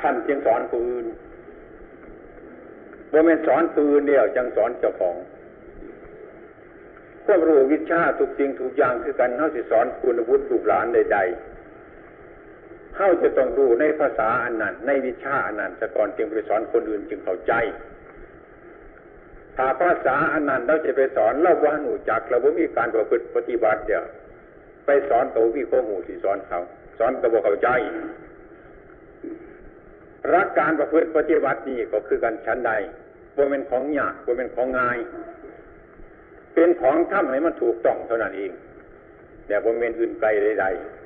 [0.00, 1.04] ท่านจึงสอนปืน
[3.12, 5.16] บ่แม่นสอนปืนเดียวจังสอนเจ้าของ
[7.24, 17.52] พวกรู้วิชาทุกสิ่งทุกอย่างคือกันเขาสิสอนคุณวุฒิลูกหลานใดๆเขาจะต้องรู้ในภาษาอันนั้น ในวิชาอันนั้นสะก่อนจึงไปสอนคนอื่นจึงเข้าใจ
[19.56, 24.04] ถ้าภาษาอันนั้นเราจะไปสอนเราว่าหนูจักเราบ่มีการประพฤติปฏิบัติเดียว
[24.86, 26.60] ไปสอนตัววิโคหูสิสอนเขา
[26.98, 27.68] สอนตัวเข้าใจ
[30.34, 32.72] รักการประพฤติปฏิบัตินี่ก็คือการชั้นใด
[33.36, 34.98] บ่เป็นของยากบ่เป็นของง่าย
[36.54, 38.52] เป็นของทำให้มันถูกต้องเท่านั้นเอง
[39.46, 40.28] แต่บ่เป็นอื่นไกล
[40.60, 40.96] ใดๆ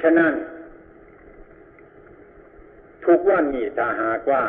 [0.00, 0.32] ฉะนั้น
[3.06, 4.42] ทุกวันนี้ถ้าหากว่า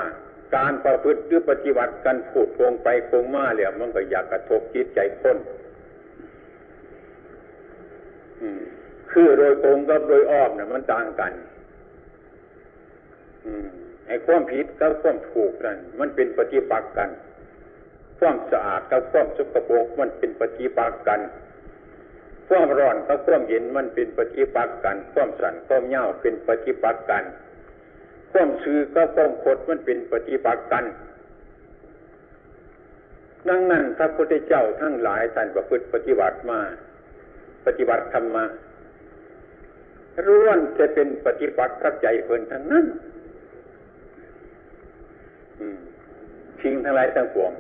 [0.56, 5.38] การประพฤติหรือปฏิบัติกันพูดโกงไปโกงมาแล้วมันก็อยากกระทบจิตใจคน
[8.42, 8.62] อืม
[9.12, 11.32] คือโดยตรงกับโดยอ้อมเนี่ยมันต่างกัน
[13.46, 13.68] อืม
[14.08, 17.10] ไอ้ความผิดกับความถูกนั่นมันเป็นปฏิปักษ์กัน
[18.20, 21.20] ความสะอาดกับความสกปรกมันเป็นปฏิปักษ์กัน
[22.50, 27.24] ความร้อนกับความเย็นมันเป็นปฏิปักษ์กัน ความสั่นความเย่าเป็นปฏิปักษ์กัน
[28.32, 30.86] ความซื่อกับความคดมันเป็นปฏิปักษ์กัน
[33.50, 36.60] ดังนั้นพระพุทธเจ้าทั้งหลายท่านประพฤติปฏิบัติมา
[37.66, 38.46] ปฏิบัติธรรมะ
[40.28, 42.86] ร้วนจะเป็นปฏิปักษ์กับใจเพิ่นทั้งนั้น
[46.62, 47.52] ทิ้งทั้งหลายทั้งปวง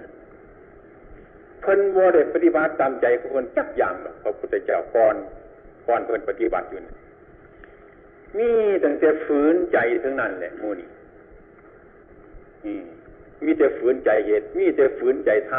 [1.61, 5.15] เพิ่นโมเดปฏิบัติตามใจของเพิ่นจักอย่างหรอกพระพุทธเจ้าก่อน
[5.87, 6.95] ก่อนเพิ่นปฏิบัติอยู่นะ
[8.37, 8.49] มี
[8.83, 10.89] ตั้งแต่ฝืนใจทั้งนั้นแหละมูนี่
[13.45, 15.53] มีแต่ฝืนใจเหตุ มีแต่ฝืนใจท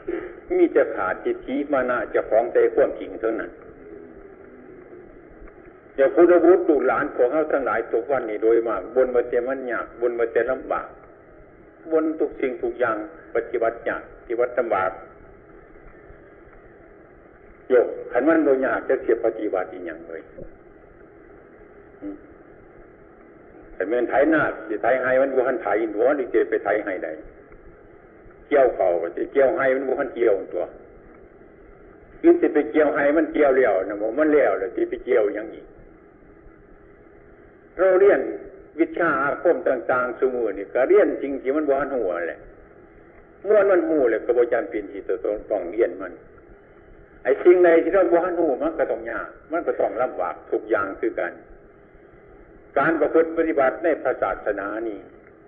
[0.00, 3.50] ำมีแต่ขาดจิตทีมานาจะฟ้องใจความจริงเท่านั้น
[5.96, 10.88] อย่าพุทธบุตรดูหลานของเขาทั้งหลายทุกวันนี้โดยมากบนมาเตมันยากบนมาเตลำบาก
[11.92, 12.96] บนทุกสิ่งทุกอย่าง
[13.34, 14.90] ปฏิบัติยากปฏิบัติลำบาก
[17.68, 20.22] โยกขันมันโดยยากจะเสียปฏิบัติอย่างเลย
[23.74, 27.08] แต่เมื่อไทยนาจะไทยให้มันบุหันไทยหัวนี่จไปไทยให้ใด
[28.48, 30.64] เกี่ยวเข่าจะเกี่ยวให้มันบุหันเกี่ยวตัว
[32.20, 35.62] คือจะไปเกี่ยวให้มันเกี่ยวเลี้ยวนะผมมันเลี้ยวเลยจะไปเกี่ยวอย่างนี้
[37.78, 38.20] เราเรียน
[38.80, 42.40] วิชาอาคมต่างๆสมุนี่ก็เรียนจริงที่มันบ้านหัวแหละ
[43.46, 46.12] ม้วนมันหูเลยกระบวนการเปลี่ยนที่ตัวตนต้องเรียนมัน
[47.22, 51.32] ไอ้สิ่งใดที่เราบ้านหูมันก็ต้องยากมันก็ต้องลำบากทุกอย่างคือกัน
[52.78, 54.98] การประพฤติปฏิบัติในพระศาสนานี่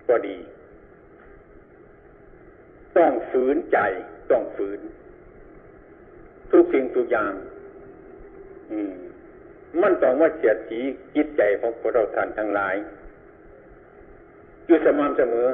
[0.09, 0.37] ก็ดี
[2.97, 3.79] ต้องฝืนใจ
[4.31, 4.81] ต้องฝืน
[6.53, 7.33] ทุกสิ่งทุกอย่าง
[8.71, 8.93] อืม
[9.83, 10.81] มันต้องว่าเสียดสี
[11.15, 12.75] จิตใจของพวกเราท่านทั้งหลาย
[14.67, 15.49] อยู่สม่ำเสมอ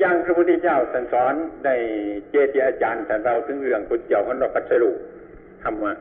[0.00, 1.70] อย่างพระพุทธเจ้าสันสอนใน
[2.30, 4.90] เจติอาจารย์ท่านเราถึงเรื่องคุณเจ้าของเรากัจรุ
[5.62, 5.92] ธรรมะ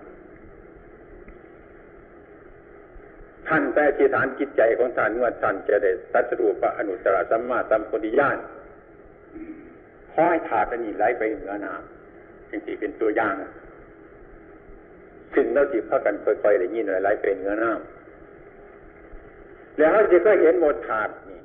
[3.47, 8.37] ท่านแต่ที่ฐานจิตใจของท่านเมื่อท่านจะได้สัจรูปะอนุตตรสัมมาสัมพุทธิญาณ
[10.13, 13.33] คอยถาดอันนี้ไหลไปเหนือน้ำจริงๆเป็นตัวอย่าง
[15.33, 21.39] ซึ่งเราจิตพากันค่อยๆได้ยินไหลเป็นเนื้อน้ำแล้วเขาจะก็เห็นหมดถาดนี่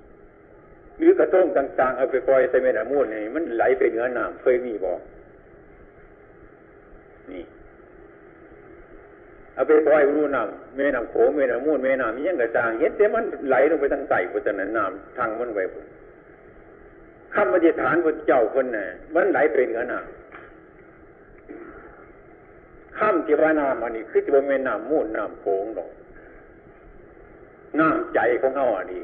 [0.99, 5.01] หรือกระต้งต่างๆเอาไปปล่อยใส่เมนามูนนี่มันไหลไปเนื้อน้ำเคยมีบอก
[7.31, 7.45] นี่
[9.55, 15.65] เอาไปปล่อยรูน้ำเมน้ำโขงเมน้ำมูนเมน้ำยังกระจางเห็นแต่มันไหลลงไปทางใต้พุทธนันน้ำทางมันไว้
[17.35, 20.24] ข้ามปฏิฐานพระเจ้าคนน่ะมันไหลไปเนื้อน้ำ
[22.99, 25.91] ข้ามที่ว่าน้ำอันนี้คือจะเป็นน้ำมูลน้ำโขงดอก
[27.79, 29.03] น้ำใจของเขาอันนี้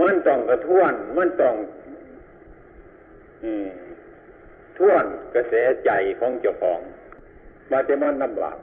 [0.00, 1.54] มันต้องกระท้วน มันต้อง
[4.78, 5.90] ท้วนกระแสใจ
[6.20, 6.80] ของเจ้าของ
[7.70, 8.58] มาแต่มันลำบาก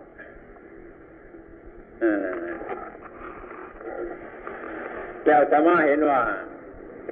[5.23, 6.19] แต่ธรรมาเห็นว่า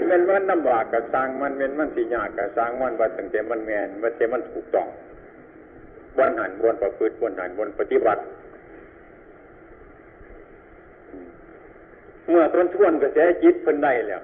[0.09, 4.87] มันมันลำบากกับสร้างมันเป็นมันสิยากกับสร้างมันว่าตั้งแต่มันแมนว่าแต่มันถูกต้อง
[6.17, 8.21] วันหันวันประพฤติวันหันวันปฏิบัติ
[12.29, 14.21] เมื่อพ้นทวนกระแสจิตเพิ่นได้แล้ว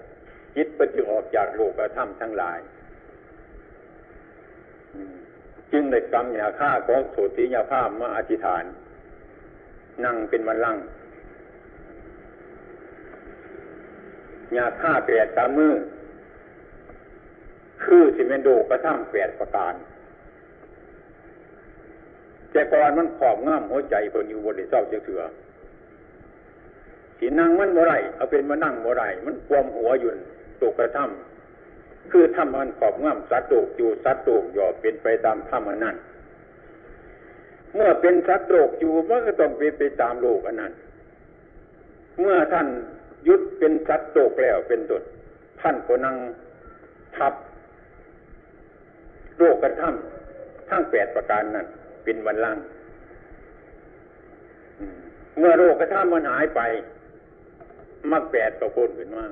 [0.55, 2.59] จิตเพิ่นจึงออกจากโลกธรรมทั้งหลาย
[5.71, 8.63] จึงได้กรรมยาฆ่าของโสติยาภาพมาอธิษฐาน
[10.05, 10.77] นั่งเป็นวันลัง
[14.58, 15.74] ยาฆ่าแปดตามมือ
[17.84, 19.74] คือสิเมนโดกระทำแปดประการ
[22.52, 25.22] แต่ก่อนมันขอบง่ามหัวใจเพิ่นอยู่บนเศร้าเสือ
[27.18, 30.10] สีนั่งมันโมไรเอาเป็นมานั่งโมไรมันความหัวยู่
[30.62, 35.96] ตกกระทำคือทำมันขอบง่ามสัตว์โตกอยู่สัตว์โตกหย่อเป็นไปตามธรรมนั้น
[37.74, 40.74] เมื่อเป็นสัตว์โลกอยู่มันก็ต้องเป็นไปตามโลกอันนั้น
[42.20, 42.68] เมื่อท่าน
[43.27, 45.03] ยุดเป็นสัตว์โตกแล้วเป็นตุด
[45.62, 46.15] ท่านก็นั่ง
[47.17, 47.33] ทับ
[49.38, 51.67] โรคกระทำทั้งแปดประการนั้น
[52.03, 52.59] เป็นวันล่าง
[55.39, 56.62] เมื่อโรคกระทำมันหายไป
[58.12, 59.25] มักแปดก็พ้นขึ้นมา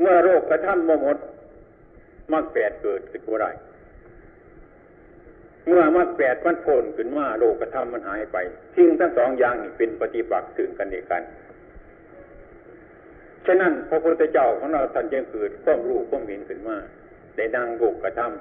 [0.00, 1.18] เมื่อโรคกระทำหมด
[2.32, 3.46] มักแปดเกิดขึ้นว่าไร
[5.66, 8.36] เมื่อมักแปดมันพ้นขึ้นมาโรคกระทำมันหายไป
[8.74, 11.22] ทิ้งทั้งสองอย่างนี่เป็นปฏิบัติถึงกันเดียกัน
[13.48, 16.76] ฉะนั้นพระพุทธเจ้าของเราท่านจึงเกิดความรู้ความเห็นขึ้นมา
[17.36, 18.32] ได้ดังโลกกระทำ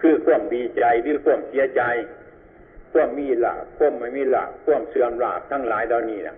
[0.00, 1.82] คือความดีใจหรือความเสียใจ
[2.92, 6.36] ความมีหลาความไม่มีหลาความเสื่อมหลาทั้งหลายเหล่านี้นะ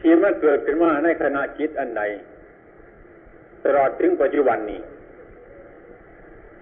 [0.00, 2.02] ที่มันเกิดขึ้นมาในขณะจิตอันใด
[3.64, 4.80] ตลอดถึงปัจจุบันนี้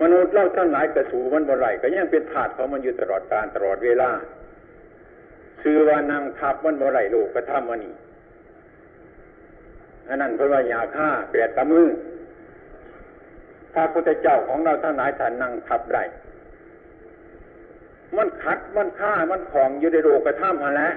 [0.03, 4.11] มนุษย์เล่าทั้งหลายกระสูมันบ่ไรก็ยังเป็นถาดของมันอยู่ตลอดการตลอดเวลา
[5.63, 7.95] ซื้อว่านางทับมันบ่ไรโลกกระทำมันนี่
[10.09, 11.87] อันนั้นเพราะว่ายาฆ่าแปดตะมือ
[13.73, 15.99] พระพุทธเจ้าของเราท่านหลายท่านนั่งทับไร
[18.17, 20.95] มันขัดมันฆ่ามันของอยู่ในโลกกระทำมาแล้ว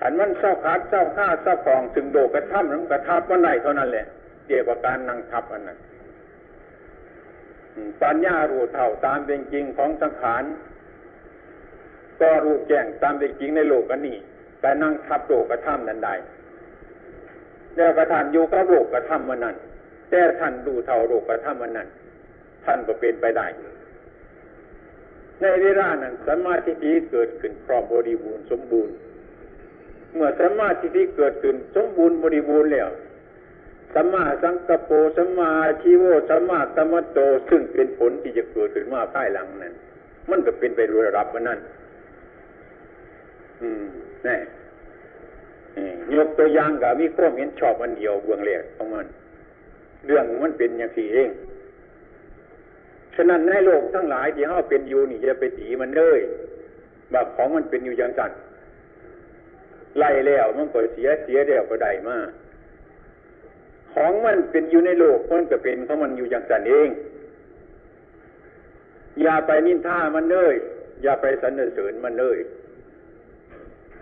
[0.00, 4.06] ขันมันเศร้าขัดเศร้าฆ่าเศร้าของถึงโลกกระทำนั้นกระทับมันไรเท่านั้นแหละ
[4.46, 5.78] เกี่ยวกับการนั่งทับอันนั้น
[8.02, 10.42] ปัญญารู้เท่าตามเป็นจริงของสังขาร
[12.20, 14.16] ก็รู้แจ้งตามเป็นจริงในโลกอันนี้
[14.60, 16.14] แต่นั่งทับโลกกระทำนั้นได้
[17.76, 19.56] แล้วกระทานอยู่กับโลกกระทำมันนั้น
[20.10, 21.88] แต่ท่านดูเท่าโลกกระทำมันนั้น
[22.64, 23.46] ท่านก็เป็นไปได้
[25.40, 28.94] ในเวลานั้นสมาธิที่เกิดขึ้นพร้อมบริบูรณ์สมบูรณ์
[30.14, 32.88] เมื่อสมาธิที่เกิดขึ้นสมบูรณ์บริบูรณ์แล้ว
[33.94, 35.50] สัมมาสังกปรสัมมา
[35.82, 39.74] ชีโวสัมมาตมโตซึ่งเป็นผลที่จะเกิดขึ้นมาภายหลังนั้น
[40.30, 41.56] มันก็เป็นไปโดยระดับมันนั้
[43.60, 43.84] นอืม
[44.24, 44.36] แน่
[46.16, 49.06] ยกตัวอย่างกับมีข้อมเห็นชอบมันเดียวเบื้องแรกของมัน
[50.06, 51.30] เรื่องมันเป็นอย่างสี่เอง
[53.14, 56.20] ฉะนั้นในโลกทั้งหลายที่เฮาเป็นอยู่นี่อย่าไปตีมันเลย
[57.12, 58.32] บาของมันเป็นอยู่อย่างสั่น
[59.98, 62.16] ไล่แล้วมันก็เสียเสียแล้วก็ได้มา
[63.94, 66.88] ของมันเป็นอยู่ในโลกมันก็เป็นของมันอยู่อย่างสั่นเอง
[69.22, 70.54] อย่าไปนินท่ามันเลย
[71.02, 72.38] อย่าไปสรรเสริญมันเลย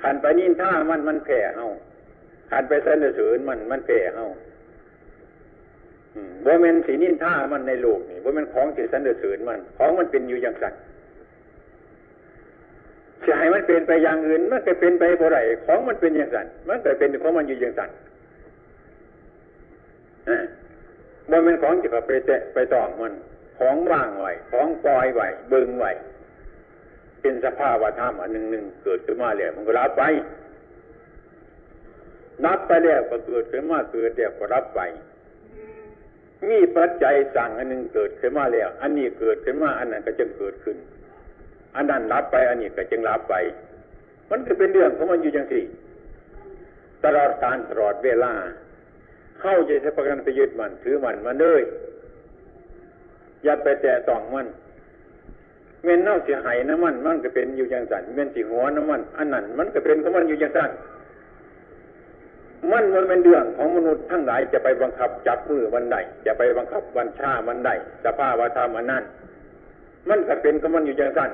[0.02, 1.66] ขันไปนินท่ามันมันแผ่เฮา
[2.50, 4.26] ขันไปสรรเสริญมันมันแผ่เฮา
[6.46, 10.74] ว่ามันสีนินท่ามันในโลกนี่ว่ามันของสีสรรเสริญมัน ของมันเป็นอยู่อย่างสั่น
[13.26, 17.90] จะให้มันเป็นไปอย่างอื่น มันก็เป็นไปบ่ไรของมันเป็นอย่างสั่นมันก็เป็นของมันอยู่อย่างสั่น
[21.30, 23.12] ว่ามันของจะไปแตะไปต่อมัน
[23.58, 25.84] ของว่างไหวของปล่อยไหวเบิ่งไหว
[27.22, 30.02] เป็นสภาพธรรมอันหนึ่งหนึ่งเกิดขึ้นมาแล้วมันก็รับไป
[32.44, 34.80] นับไปแล้วก็เกิดขึ้นมาเกิดแล้วก็รับไป
[36.48, 40.76] มีปัจจัยสั่งอันหนึ่งเกิดขึ้นมาแล้ว อันนี้เกิดขึ้นมาอันนั้นก็จึงเกิดขึ้น
[41.76, 43.34] อันนั้นรับไป อันนี้ก็จึงรับไป
[44.30, 45.64] มันก็เป็นเรื่องของมันอยู่อย่างสี่
[47.04, 48.32] ตลอดการตลอดเวลา
[49.40, 51.62] เข้าใจใช้ประกันไปยึดมันถือมันมาเลย
[53.42, 54.46] อย่าไปแตะต้องมัน
[55.84, 60.70] เม่นเน่าสียหายน้ำมัน มันก็เป็นอยู่อย่างสั่นเม่นสีหัวน้ำมัน อันนั้นมันก็เป็นของมันอยู่อย่างสั่น
[62.70, 67.70] มันมันเป็นเรื่องของมนุษย์ทั้งหลายจะไปบังคับจับมือวันใดจะไปบังคับวันชาวันใด
[68.04, 69.04] สภาวะธรรมอันนั้น
[70.08, 71.30] มันก็เป็นของมันอยู่อย่างสั่น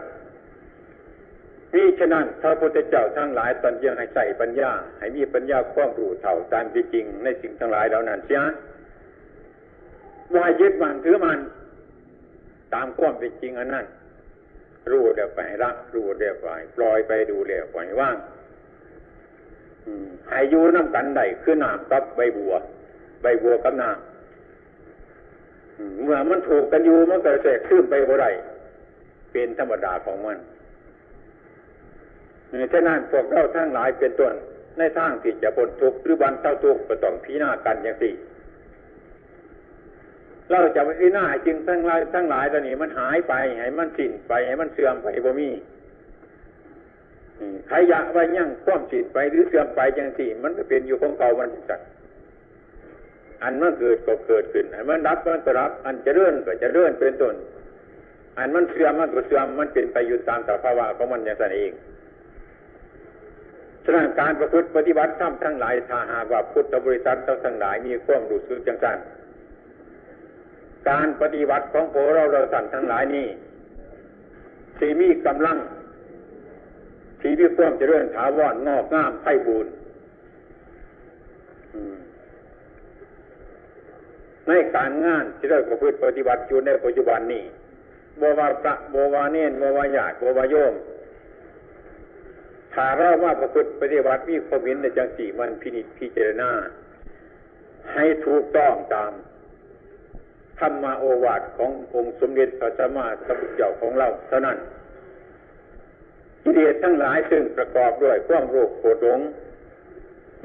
[1.75, 8.43] นี่ฉะนั้นพระพุทธเจ้าทั้งหลายตอนยังให้ใส่ปัญญา ให้มีปัญญาคว้างรู้เท่าตามที่จริงในสิ่งทั้งหลายเหล่านั้นเสีย
[10.35, 11.39] ว่ายึดมันถือมัน
[12.75, 13.87] ตามความเป็นจริงอันนั้น
[14.93, 18.17] รู้เดี๋ยวไปรักรู้เดี๋ยวไปปล่อยไปดูเดี๋ยวปล่อยว่าง
[20.29, 22.55] ให้อยู่น้ำกันใดคือน้ำกับใบบัว
[23.23, 23.99] ใบบัวกับน้ำ
[26.03, 28.31] เมื่อมันถูกกันอยู่มันก็แสกขึ้นไปบ่ได้
[29.33, 30.39] เป็นธรรมดาของมัน
[32.73, 34.35] ฉะนั้นพวกเราทั้งหลายเป็นต้น
[34.79, 38.15] ในทางที่จะพ้นทุกข์หรือบันเทาทุกข์ก็ต้องพิจารณากันอย่างสี่
[40.51, 45.51] เราจะไปหน้าจึงทั้งหลายทั้งหลายตอนนี้มันหายไปให้มันสิ้นไปให้มันเสื่อมไปบ่มี
[47.69, 51.87] ใครอยากไว้ยั่งคว่ำสิ้นไปหรือเสื่อมไปจังสี่ มันก็เป็นอยู่ของเก่ามันสัตว์
[53.43, 57.35] อันมันเกิดก็เกิดขึ้น อันมันรับมันก็รับ อันจะเลื่อนก็จะเลื่อนเป็นต้น
[58.39, 61.73] อันมันเสื่อมมันก็เสื่อมมันเป็นไปอยู่ตามสภาวะของมันอย่างนั้นเอง
[63.85, 68.99] ฉะนั้นการประพฤติปฏิบัติธรรมทั้งหลายถ้าหากว่าพุทธบริษัททั้งหลายมีความรู้สึกจังสัน
[70.89, 73.29] การปฏิบัติของพวกเราเราสั่นทั้งหลายนี้
[74.79, 75.59] สีมีกำลัง
[77.21, 79.67] สีมีความเจริญถาวรงอกงามไพ่บูร
[84.49, 87.45] ในการงานที่เราประพฤติปฏิบัติอยู่ในปัจจุบันนี้
[88.21, 90.75] บวาพระบวาเนนบวาญาติบวาโยม
[92.75, 96.51] ถ้าเราว่าประพฤติปฏิบัติมีความเห็นในจังสีมันพินิจพิจารณา
[97.95, 99.13] ให้ถูกต้องตาม
[100.61, 104.57] ธรรมาโอวาทขององค์สมเด็จพระสัมมาสัมพุทธเจ้าของเราเท่านั้น
[106.43, 109.21] กิเลสทั้งหลายซึ่งประกอบด้วยความโรคโกรธหลง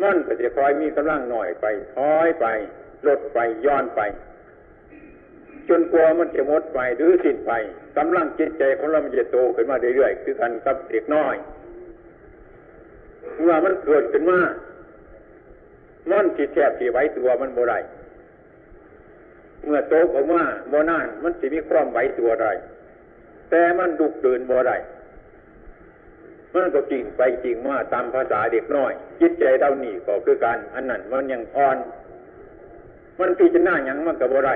[0.01, 2.45] มันก็จะคอยมีกำลังหน่อยไปถอยไป
[3.07, 4.01] ลดไปย้อนไป
[5.69, 7.51] จนกลัวมันจะหมดไปหรือสิ้นไป
[7.97, 11.35] กำลังจิตใจของเรามันจะโตขึ้นมาเรื่อยๆคือกันกับเด็กน้อย
[13.39, 14.39] เมื่อมันเกิดขึ้นมา
[16.11, 17.75] มันจิตแทบที่ไว้ตัวมันโมไร
[19.65, 22.47] เมื่อโตออกมาโมนานมันสิมีความไหวตัวไร
[23.49, 24.71] แต่มันดุกเดินบ่ไร
[26.53, 28.91] มันก็จริงไปจริงมาตามภาษาเด็กน้อย
[29.21, 31.77] จิตใจเรานี่ก็คือการอันนั้นมันยังอ่อน
[33.19, 34.51] มันพิจารณาอย่างมันกับบ่ไร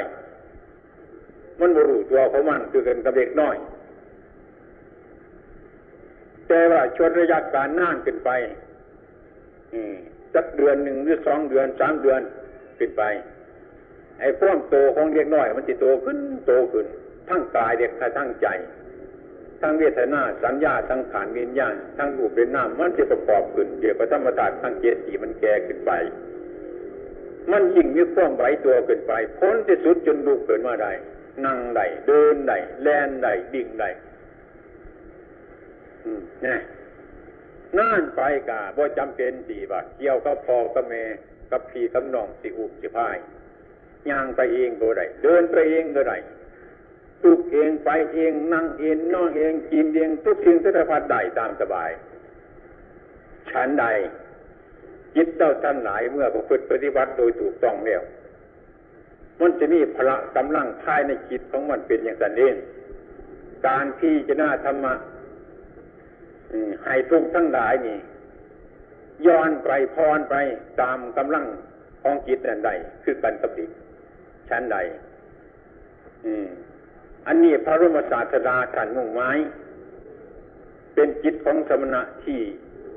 [1.60, 3.56] มันบรูตัวของมันคือกันกับเด็กน้อย
[6.48, 8.30] แต่ว่าชนระยะการนานขึ้นไป
[10.34, 12.22] สักเดือนหนึ่งหรือสองเดือนสามเดือน
[12.78, 13.04] ขึ้นไป
[14.20, 16.86] ไอ้ความโตของเด็กน้อย มันจะโตขึ้นโตขึ้น
[17.30, 18.48] ทั้งกายเด็กทั้งใจ
[19.62, 25.92] ทั้งเวทนาสัญญาทั้งขานวิญญาณทั้งรูปเป็นน้ำมันจะประกอบขึ้นเกี่ยวกับธรรมศาสตร์ทั้งเจสีมันแก่ขึ้นไป
[27.52, 30.92] มันยิ่งมีความไหวตัวขึ้นไปพ้นที่สุดจนลูกเกิดมาได้
[31.46, 33.90] นั่งได้เดินได้แลนได้ดิ่งได้
[36.46, 36.58] นี่
[37.78, 41.04] นั่นไปกาบ่จำเป็นสีบาเกี่ยวกับพอกับแม่
[41.52, 43.18] กับพี่กับน้องสิอุบสิพาย
[44.12, 46.18] ย่างไปเองก็ได้ เดินไปเองก็ได้
[47.24, 51.90] ตุกเองไปเองนั่งเองนอนเองกินเองทุกสิ่งทุกพัดได้ตามสบาย
[53.52, 53.86] ฉันใด
[55.16, 58.02] จิตเจ้าท่านหลายเมื่อประพฤติปฏิบัติโดยถูกต้องแล้ว
[59.40, 62.56] มันจะมีพละกำลังภายในจิตของมันเป็นอย่างนั้นเอง
[63.68, 64.94] การที่จะน่าธรรมะ
[66.86, 67.98] ให้ทุกทั้งหลายนี่
[69.28, 70.36] ย้อนไปพรไป
[70.82, 71.46] ตามกำลัง
[72.02, 72.72] ของจิตนั่นใด
[73.04, 73.66] คือกันกับดิ
[74.50, 74.78] ชั้นใด
[77.28, 79.30] อันนี้พระรมศาสดาท่านมุ่งไม้
[80.94, 82.40] เป็นจิตของสมณะที่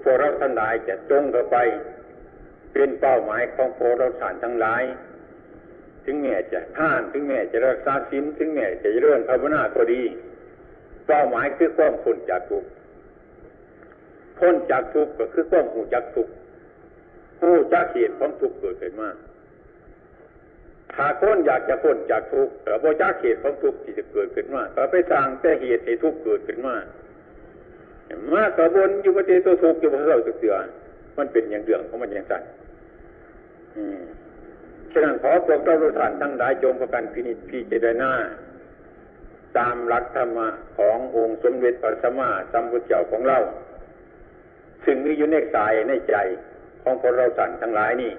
[0.02, 1.56] พวกเราทั้งหลายจะจงเข้าไป
[2.72, 4.82] เป็นเป้าหมายของพวกเราสานทั้งหลาย
[6.04, 10.02] ถึงแม้จะท่าน ถึงแม้จะรักษาศีลถึงแม้จะเรื่อนภาวนาก็ดี
[11.06, 12.68] เป้าหมายคือความพ้นจากทุกข์
[14.38, 16.32] พ้นจากทุกข์ก็คือความหูจักทุกข์
[17.40, 19.08] หูจักเหตุของทุกข์เกิดขึ้นมา
[20.96, 26.76] ถ้าคนอยากจะพ้นจากทุกข์แต่บ่จักเหตุของทุกข์ที่จะเกิดขึ้นมาก็ไปสร้างแต่เหตุให้ทุกข์เกิดขึ้นมา
[28.32, 30.56] มากระบวนอยู่ประเทศตัวทุกข์อยู่พระเราเสือ
[31.18, 32.42] มันเป็นอย่างเรื่องของมันอย่างสั้น
[34.92, 38.10] ฉะนั้นขอพวกเราทุกท่านทั้งหลายจงประกันพินิจพิจารณา
[39.58, 43.38] ตามหลักธรรมะขององค์สมเด็จพระสัมมาสัมพุทธเจ้าของเรา
[44.84, 46.16] ซึ่งมีอยู่ในกายในใจ
[46.82, 48.12] ของพวกเราท่านทั้งหลายนี่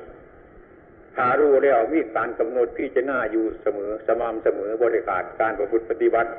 [1.15, 6.29] ถ้ารู้แล้วมีการกำหนดพิจารณาอยู่เสมอสม่ำเสมอบริการการประพฤติปฏิบัติ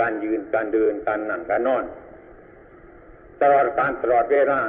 [0.00, 1.84] การยืนการเดินการนั่งการนอน
[3.40, 4.60] ตลอดการตลอดเวลา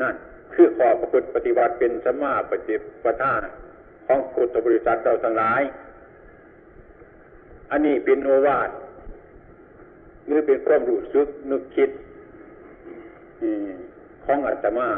[0.00, 0.14] นั่น
[0.54, 3.34] คือขอประพฤติปฏิบัติเป็นสมาปฏิปทา
[4.06, 5.62] ของพุทธบริษัทเราทั้งหลาย
[7.70, 8.70] อันนี้เป็นโอวาท
[10.26, 11.90] หรือเป็นความรู้สึกนึกคิด
[14.24, 14.88] ของอาตมา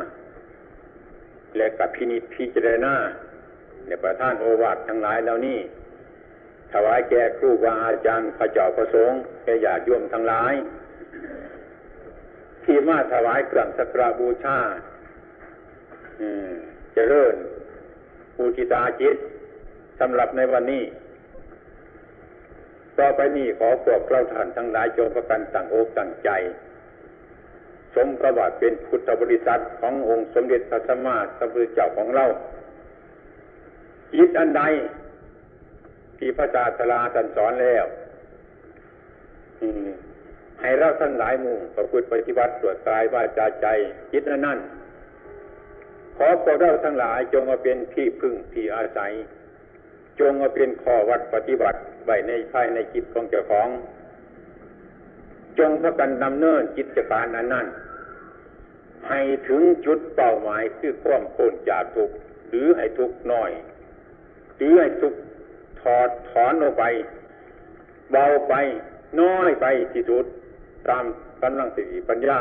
[1.56, 2.94] และกับพินิจพิจารณา
[3.86, 5.58] ในประท่านโอวาททั้งหลายเหล่านี้
[6.72, 10.54] ถวายแก่ครูบาอาจารย์พระเจ้าประสงค์แก่ญาติโยมทั้งหลาย
[12.64, 14.58] ที่มาถวายเครื่องสักการบูชา
[16.94, 17.34] เจริญ
[18.36, 19.16] ปูจิตาจิต
[20.00, 20.84] สำหรับในวันนี้
[22.98, 26.30] ต่อไปนี้ขอพวกเราท่านทั้งหลายจงประกันตั้งอกตั้งใจ
[27.94, 32.24] สมประวัติเป็นพุทธบริษัทขององค์สมเด็จพระสัมมาสัมพุทธเจ้าของเรา
[34.12, 34.62] จิตอันใด
[36.18, 37.84] ที่พระศาสดาท่านสอนแล้ว
[40.60, 43.66] ให้เราทั้งหลายมุ่งประพฤติปฏิบัติตรวจกายว่าจาใจ
[44.12, 44.58] จิตนั้น
[46.16, 49.12] ขอพวกเราทั้งหลายจงมาเป็นที่พึ่งที่อาศัย
[50.20, 53.68] จงมาเป็นข้อวัดปฏิบัติไว้ในภายในจิตของเจ้าของ
[55.58, 57.66] จงพากันดำเนินกิจการนั้นนั้น
[59.08, 62.14] ให้ถึงจุดเป้าหมายคือความพ้นจากทุกข์
[62.48, 63.50] หรือให้ทุกข์น้อย
[64.56, 65.18] หรือให้ทุกข์
[65.80, 66.84] ถอดถอนออกไป
[68.10, 68.54] เบาไป
[69.20, 70.24] น้อยไปที่สุด
[70.88, 71.04] ตาม
[71.42, 72.40] กำลังสติปัญญา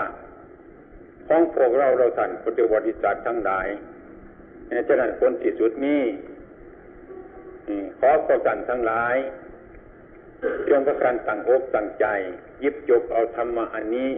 [1.28, 3.68] ของพวกเราเราท่านพุทธบริษัททั้งหลาย
[4.88, 6.04] ฉะนั้นคนที่สุดนี้
[8.00, 9.16] ขอประกันทั้งหลาย
[10.70, 12.06] จงประกันตั้งอกตั้งใจ
[12.64, 14.10] ยิบจบเอาธรรมะอันนี้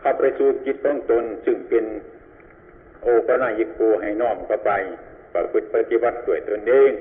[0.00, 1.84] เข้าไปสู่จิตของตนซึ่งเป็น
[3.02, 4.70] โอปนายิโกให้น้อมเข้าไป
[5.32, 6.92] ประพฤติปฏิบัติด้วยตนเอง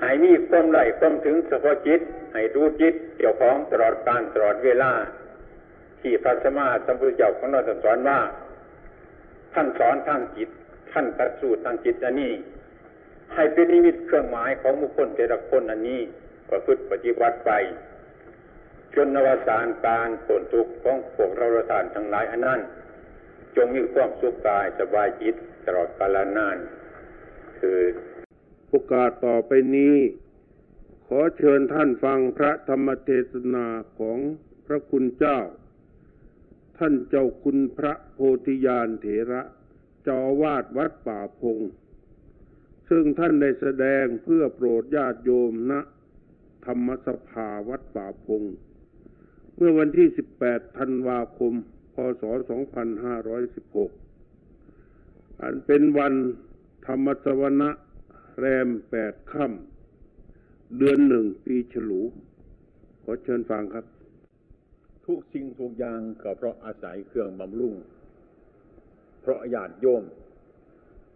[0.00, 2.00] ให้มีความไหลความถึงเฉพาะจิต
[2.32, 4.92] ให้รู้จิตเกี่ยวของตลอดการตลอดเวลา
[6.00, 8.18] ที่พระสมมาสัมพุทธเจ้าของเราสอนว่า
[9.54, 10.48] ท่านสอนทางจิต
[10.92, 12.32] ท่านตัดสูตรทางจิตอันนี้
[13.34, 16.00] ให้เป็นนิมิตเครื่องหมายของบุคคลแต่ละคนอันนี้
[16.52, 17.50] ประพฤติปฏิบัติไป
[18.94, 22.60] จนนวสานการผลทุกข์ของพวกเราระทานทั้งหลายอันนั้น
[23.56, 25.34] จงมีความสุขกายสบายจิต
[25.66, 26.56] ตลอดกาลนาน
[27.60, 27.80] คือ
[28.68, 29.96] โอกาสต่อไปนี้
[31.06, 33.66] ขอเชิญท่านฟังพระธรรมเทศนา
[33.98, 34.18] ของ
[34.66, 35.38] พระคุณเจ้า
[36.78, 39.42] ท่านเจ้าคุณพระโพธิญาณเถระ
[40.06, 41.58] จาวาดวัดป่าพง
[42.88, 45.80] ซึ่งท่านได้แสดงเพื่อโปรดญาติโยมณนะ
[46.64, 48.42] ธรรมสภาวัดป่าพง
[49.56, 50.08] เมื่อวันที่
[50.42, 51.52] 18 ธันวาคม
[51.94, 52.22] พศ
[53.82, 56.14] 2516 อันเป็นวัน
[56.86, 57.70] ธรรมสวนะ
[58.38, 62.00] แรมแปดค่ำเดือนหนึ่งปีฉลู
[63.02, 63.84] ขอเชิญฟังครับ
[65.06, 67.74] ทุกสิ่งทุกอย่างก็เพราะอาศัยเครื่องบำรุง
[69.20, 70.02] เพราะญาติโยม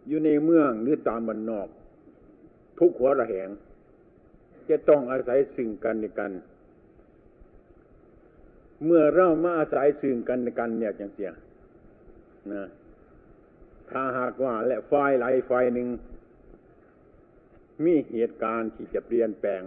[0.07, 1.68] อยู่ในเมืองหรือตามบันนอก
[2.78, 3.49] ทุกหัวระแหง
[4.71, 6.33] จะต้องอาศัยสิ่งกันในกัน
[8.85, 11.33] เมื่อเรามาอาศัยซึ่งกันกันเนี่ยอย่างเสีย
[12.53, 12.69] นะ
[13.91, 15.89] ถ้าหากว่าและไฟไหลไฟหนึ่ง
[17.85, 19.62] มีเหตุการณ์ที่จะเปลี่ยนแปลง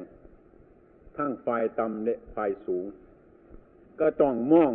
[1.17, 1.47] ทั้งไฟ
[1.79, 2.85] ต่ำและไฟสูง
[3.99, 4.73] ก็ต้องมอง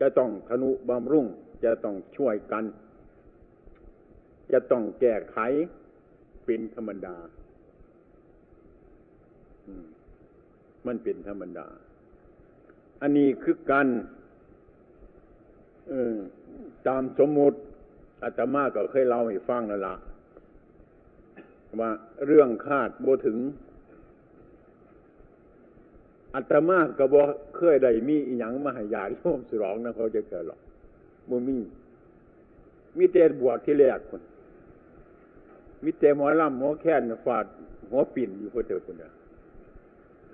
[0.00, 1.26] จะต้องทนุบำรุง
[1.64, 2.64] จะต้องช่วยกัน
[4.52, 5.38] จะต้องแก้ไข
[6.44, 7.16] เป็นธรรมดา
[10.86, 11.66] มันเป็นธรรมดา
[13.02, 13.88] อันนี้คือกัน
[16.86, 17.58] ตามสมมุติ
[18.22, 19.94] อาตมาก็เคยเล่าให้ฟังนั่นละ
[21.80, 21.90] ว่า
[22.26, 23.38] เรื่องคาดโบถึง
[26.34, 27.26] อาตมาก็บอก
[27.56, 30.60] เคยได้มีอีหยังมห้ญาติโยมสรองนะเขาจะเกิดหรอก
[31.28, 31.58] บ่มี
[32.98, 34.22] มีแต่บวชที่แรกคน
[35.84, 37.44] มีแต่หมอลำหมอแค้นฟาด
[37.90, 39.12] หัวปิ่นอยู่เพื่อเธอคนเดียว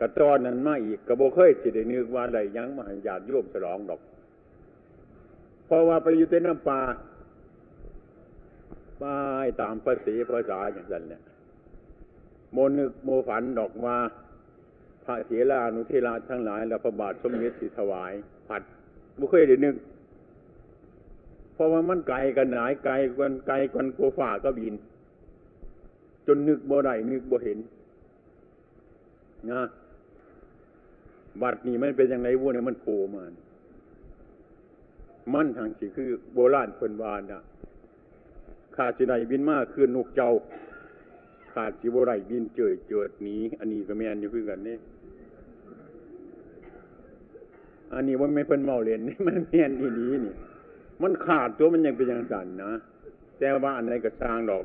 [0.00, 4.00] กระตอนนั้นมาอีกกระโบเคยสิได้นึกว่าได้ยังมห้ญาติโยมสรองดอก
[5.66, 6.80] เพราะว่าไปอยู่ในน้ำปลา
[8.98, 9.04] ไป
[9.60, 11.22] ตามภาษีภาษาอย่างนั้นเนี่ย
[12.52, 13.96] โมนึกโมฝันดอกว่า
[15.04, 18.12] พระเถรานุเทราทั้งหลายและพระบาทสมเด็จสิถวาย
[18.48, 18.62] ผัด
[19.18, 19.76] บุเคยได้นึก
[21.54, 24.74] เพราะว่ามันไกลกันหลายไกลกันไกลกันกลัวฝ่าก็บิน
[26.26, 27.58] จนนึกบ่ได้นึกบ่เห็น
[29.50, 29.62] นะ
[31.42, 33.24] บัดนี้มันเป็นยังไงวัวเนี่ยมันโผล่มา
[35.34, 37.42] มันทางสิคือโบราณเพิ่นวานนะ
[38.76, 40.30] ขาดสิไดบินมากคือนกเจ้า
[41.52, 44.76] ขาดสิบไรบินเจิดเจิดหนีอันนี้ก็แม่นอยู่คือกันนี่
[47.94, 50.34] อันนี้ว่าไม่เพิ่นเมาเล่นนี่มันแม่นอีนี้นี่
[51.02, 52.72] มันขาดตัวมันยังเป็นอย่างสั่นนะ
[53.38, 54.64] แต่ว่าอันไหนก็สร้างดอก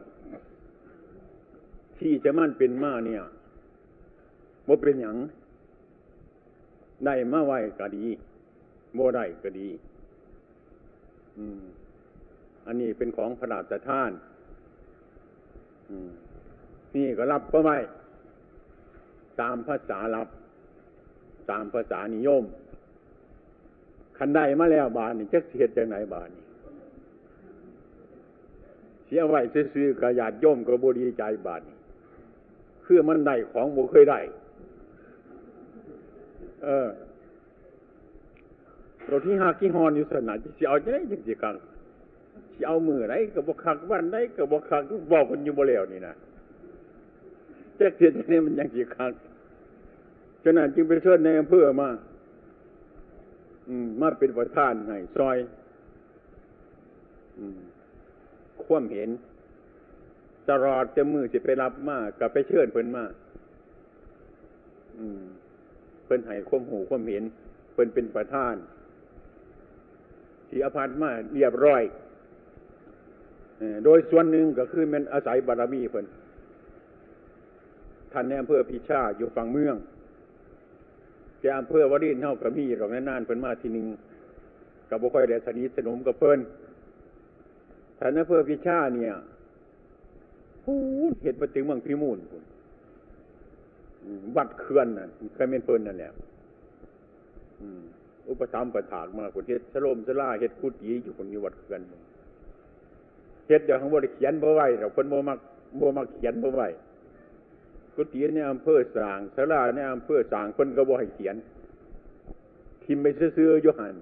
[1.99, 3.21] ที่จะมันเป็นมาเนี่ย
[4.67, 5.15] ว่าเป็นอย่าง
[7.05, 8.05] ได้มาไหวก็ดี
[8.93, 9.69] โมได้ก็ดี
[11.37, 11.61] อืม
[12.65, 14.11] อันนี้เป็นของพระราชทาน
[15.89, 16.11] อืม
[16.95, 17.77] นี่ก็รับก็ไว้
[19.41, 20.27] ตามภาษารับ
[21.51, 22.43] ตามภาษานิยม
[24.17, 26.43] คันได้มาแล้วบานนี่จะเสียจากไหนบานนี่
[29.05, 29.39] เสียไว้
[29.73, 31.77] ซื้อกระยาดย่มกระบดีใจบานนี่
[32.85, 34.19] คือมันได้ของบ่เคยได้
[36.63, 36.89] เออ
[39.07, 41.55] เราที่หากี่ฮอนอยู่สนานจะเอาจะได้จริงๆกัน
[42.57, 46.15] จะเอามือไหนกับบกคักวันไหนกับบกคักบอกคนอยู่บ่แล้วนี่นะ
[47.75, 49.13] แจ๊กเทียนนี่มันยังจีคัก
[50.43, 51.89] ฉะนั้นจึงไปเชิญในอำเภอมา
[53.67, 55.37] อืม มาเป็นประธานให้ซอย
[57.37, 57.59] อืม
[58.63, 59.09] คว่ำเห็น
[60.49, 63.05] ตลอดจะมือสิไปรับมากับไปเชิญเพิ่นมา
[64.99, 65.23] อืม
[66.05, 67.23] เพิ่นให้ความหูความเห็น
[67.73, 68.55] เพิ่นเป็นประธาน
[70.49, 71.83] ที่อภัทมาเรียบร้อย
[73.85, 76.05] โดยส่วนหนึ่งก็คือมันอาศัยบารมีเพิ่น
[78.11, 79.75] ท่านในอำเภอพิชาอยู่ฝั่งเมือง
[81.39, 83.87] แต่อำเภอวรินเท่ากับมีหรอกนานเพิ่นมาทีหนึ่ง
[84.89, 86.39] กับบุคคลเดสนิทสนมกับเพิ่น
[87.99, 89.13] ท่านในอำเภอพิชาเนี่ย
[90.63, 90.75] พู
[91.11, 92.43] ดเหตุมาถึงเมืองพิมูลคุณ
[94.37, 96.11] วัดเขื่อนน่ะเคยเป็นเพิ่นนั่นแหละ
[98.29, 101.81] อุปถัมภ์ประถากมาคนเฮ็ดสโลมสลาเฮ็ดกุฏิอยู่คนอยู่วัดเขื่อน
[103.47, 105.39] เฮ็ดอย่างของบริเขียนบ่ไหวเราคนบ่มัก
[105.79, 106.61] บ่มักเขียนบ่ไหว
[107.95, 111.35] กุฏิในอำเภอสางสลาในอำเภอสางคนก็บ่ให้เขียน
[112.83, 113.95] ทิมไปซื้อๆอยู่หัน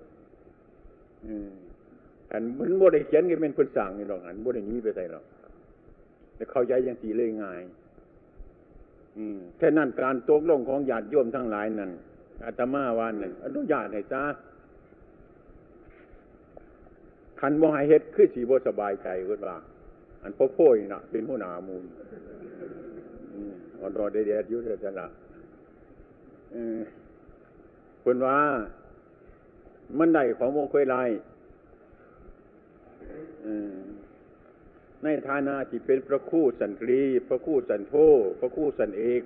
[2.31, 5.25] อันมันบ่ได้เขียนก็เป็นคนสางนี่หรอกอันบ่ได้หนีไปใส่หรอก
[6.35, 7.61] แต่เข้าใจอย่างสีเลยง่าย
[9.57, 11.91] แค่นั้นการตกลงของญาติโยมทั้งหลายนั่น
[12.45, 14.23] อาตมาวันนึ่งอนุญาตให้จ้า
[17.39, 19.57] คันบ่ให้เฮ็ดคือสีบ่สบายใจเวลา
[20.23, 21.83] อันพ่อโพยน่ะเป็นหัวหน้ามูล
[23.79, 25.07] อ่อนรอเด็ดๆอยู่เถิดละ
[28.03, 28.37] คนว่า
[29.97, 30.95] มันได้ของโมคุยไร
[35.03, 37.93] ในฐานะที่เป็นพระคู่สันตรี พระคู่สันโธ
[38.39, 39.21] พระคู่สันเอก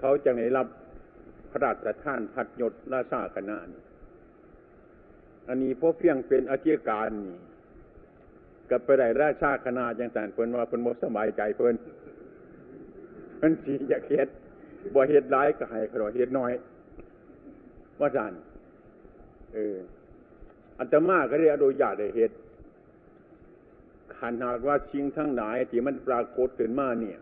[0.00, 0.66] เขาจะได้รับ
[1.50, 3.82] พระราชทานพัดยศราชาคณะนี่
[5.48, 7.36] อันนี้พวกเพียงเป็นอาชีการนี่
[8.70, 11.74] กับไปได้ราชาคณะอย่างต่างเพิ่นว่าเพิ่นบ่สบายใจเพิ่น
[13.40, 14.28] มันสีอยากเฮ็ด
[14.94, 16.52] บ่เฮ็ดร้ายก็ให้ขอเฮ็ดน้อย
[18.00, 18.32] ว่าจัน
[19.54, 19.76] เออ
[20.78, 22.30] อัตมาก็ได้อนุญาตได้เฮ็ด
[24.18, 27.18] ขันหากว่าชิงทั้งหลายที่มันปรากฏขึ้นมาเนี่ย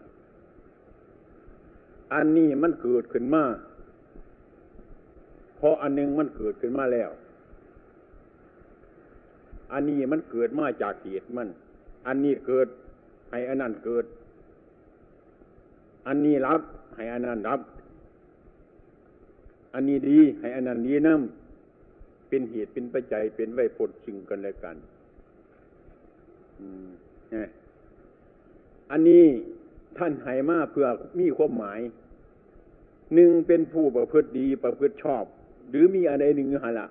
[2.15, 3.45] อันนี้มันเกิดขึ้นมา
[5.57, 7.11] เพราะอันนึงมันเกิดขึ้นมาแล้ว
[9.73, 11.49] อันนี้มันเกิดมาจากเหตุมัน
[12.07, 12.69] อันนี้เกิด
[13.31, 14.05] ให้อันนั้นเกิด
[16.07, 16.61] อันนี้รับ
[16.97, 17.61] ให้อันนั้นรับ
[19.75, 24.77] อันนี้ดี ให้อันนั้นดีน้ำเป็นเหตุเป็นปัจจัยเป็นไว้ผลซึ่งกันและกัน
[28.91, 29.25] อันนี้
[29.99, 30.87] ท่านให้มาเพื่อ
[31.19, 31.81] มีความหมาย
[33.15, 35.25] หนึ่งเป็นผู้ประพฤติดีประพฤติชอบ
[35.69, 36.87] หรือมีอะไรหนึ่งหละ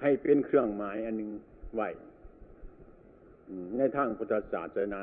[0.00, 1.30] ให้เป็นเครื่องหมายอันหนึ่ง
[1.74, 1.88] ไว้
[3.76, 5.02] ในทางพุทธศาสนา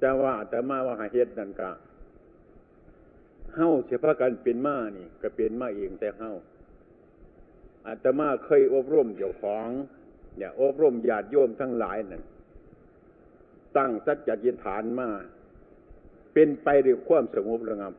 [0.00, 1.72] แต่ว่าแต่มาว่าหาเฮ็ดนั่นกะ
[3.54, 6.32] เฮ้าเฉพาะกันเป็นมานี่ ก็เป็นมาเองแต่เฮ้า
[7.86, 9.68] อาตมาเคยอบรมเจ้าของ
[10.36, 12.22] เนี่ยอบรมญาติโยมทั้งหลายนั่น
[13.76, 15.08] ตั้งสัจจิฐานมา
[16.32, 17.94] เป็นไปด้วยความสงบระงับ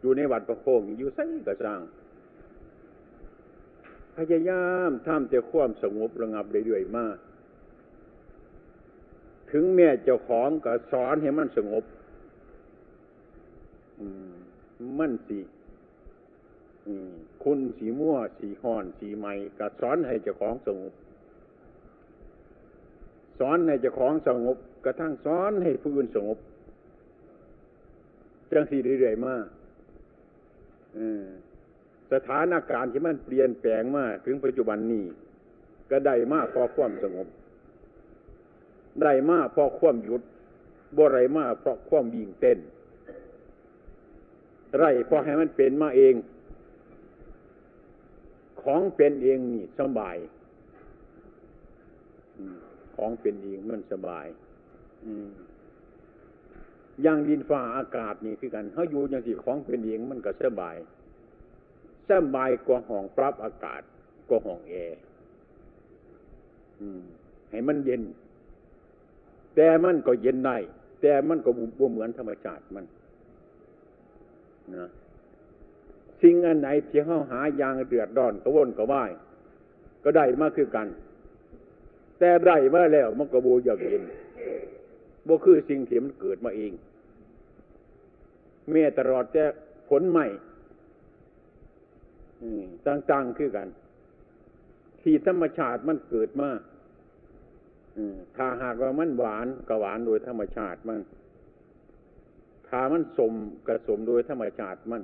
[0.00, 1.80] อยู่ในวัดประโคงอยู่ไสกระสัง
[4.16, 7.06] พยายามทำแต่ความสงบระงับเรื่อยๆมา
[9.50, 11.84] ถึงแม่เจ้าของก็สอนให้มันสงบ
[14.98, 15.38] มันสี
[17.44, 20.92] คุณสีมั่วสีห่อนสีใหม่ก็สอนให้เจ้าของสงบ
[23.38, 26.38] สอนให้เจ้าของสงบกระทั่งสอนให้ผู้อื่นสงบ
[28.52, 29.34] จังสีเรื่อยๆมา
[32.12, 35.04] สถานการณ์ที่มันเปลี่ยนแปลงมาถึงปัจจุบันนี้
[35.90, 37.26] ก็ได้มากพอความสงบ
[39.02, 40.22] ได้มากพอความหยุด
[40.96, 42.58] บ่ไรมากเพราะความวิ่งเต้น
[44.78, 46.14] ไรพอให้มันเป็นมาเอง
[48.62, 50.16] ของเป็นเองนี่สบาย
[52.96, 54.26] ของเป็นเองมันสบาย
[57.02, 60.76] อย่างดินฟ้าอากาศนี่คือกันเขาอยู่อย่างสิของเป็นเองมันก็สบาย
[62.10, 63.82] สบายกว่าห้องปรับอากาศ
[64.28, 64.98] กว่าห้องแอร์
[67.50, 68.02] ให้มันเย็น
[69.56, 70.56] แต่มันก็เย็นได้
[71.00, 72.84] แต่มันก็บ่เหมือนธรรมชาติมัน
[74.76, 74.88] นะ
[76.22, 79.10] สิ่งอันไหนที่เขาหายางเดือดดอนกระวนกระว่าย
[80.04, 80.88] ก็ได้มากคือกัน
[82.18, 84.02] แต่ได้มาแล้วมันก็บูอยากเย็น
[85.26, 86.72] บ่คือสิ่งที่มันเกิดมาเอง
[88.68, 89.44] เมื่อตลอดแต่
[89.88, 90.26] ผลใหม่
[92.86, 93.68] ต่างๆคือกัน
[95.02, 96.50] ที่ธรรมชาติมันเกิดมา
[98.36, 101.00] ถ้าหากว่ามันหวานก็หวานโดยธรรมชาติมัน
[102.68, 103.32] ถ้ามันสม
[103.66, 105.02] กระสมโดยธรรมชาติมัน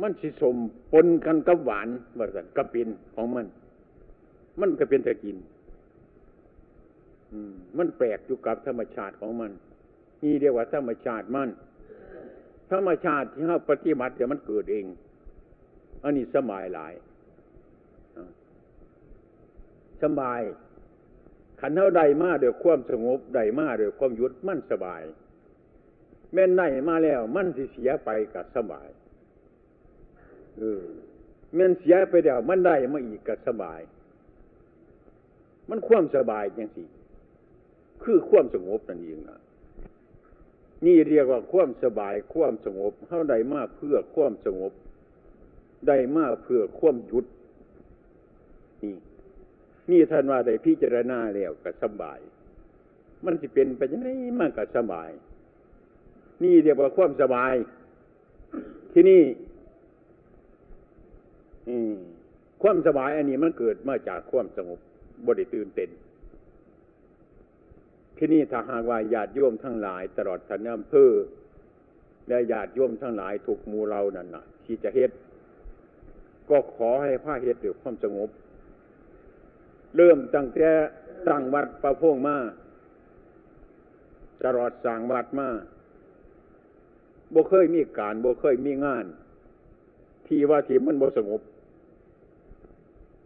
[0.00, 0.56] มันสิสม
[0.92, 1.88] ปนกันกับหวาน
[2.18, 3.46] ว่าสันกับปินของมัน
[4.60, 5.36] มันก็เป็นแต่กิน
[7.78, 9.52] มันแปลกอยู่กับธรรมชาติของมัน
[10.22, 11.48] นี่เรียกว่าธรรมชาติมัน
[12.70, 14.84] ธรรมชาติที่เราปฏิบัติเดี๋ยวมันเกิดเอง
[16.02, 16.92] อันนี้สบายหลาย
[20.02, 20.40] สบาย
[21.60, 25.02] ขันเท่าใดมาเดี๋ยวความสงบใดมาเดี๋ยวความยุดมันสบาย
[26.32, 28.88] แม่นไหนมาแล้ว มันสิเสียไปกับสบาย
[30.58, 30.82] เออ
[31.54, 33.80] แม่นเสียไปเดี๋ยวมันได้มาอีกกับสบาย
[35.68, 36.84] มันความสบายอย่างสิ
[38.02, 39.40] คือความสงบนั่นเองนะ
[40.86, 44.72] นี่เรียกว่าความสบายความสงบเท่าใดมาเพื่อความสงบ
[45.88, 47.26] ได้มาเพื่อควมหยุด
[48.82, 48.94] นี่
[49.90, 52.20] นี่ท่านว่าได้พิจารณาแล้วก็สบาย
[53.24, 54.08] มันจะเป็นไปยังไง
[54.40, 55.10] มันก็สบาย
[56.42, 57.54] นี่เรียกว่าความสบาย
[58.92, 59.22] ที่นี่
[62.62, 64.78] ความสบายอันนี้มันเกิดมาจากความสงบ
[65.26, 65.90] บริตื่นเต้น
[68.16, 71.10] ที่นี่ถ้าหากว่าญาติโยมทั้งหลาย ตลอดทันอำเภอ
[72.28, 75.10] และญาติโยมทั้งหลายถูกมูเรานั่นนะที่จะเฮ็ด
[76.50, 78.30] ก็ขอให้ผ้าเหตุด้วยความสงบ
[79.96, 80.70] เริ่มตั้งแต่
[81.28, 82.36] ตั้งวัดประพงมา
[84.44, 85.48] ตลอดสั่งวัดมา
[87.34, 89.04] บ่เคยมีการบ่เคยมีงาน
[90.26, 91.40] ที่ว่าที่มันบ่สงบ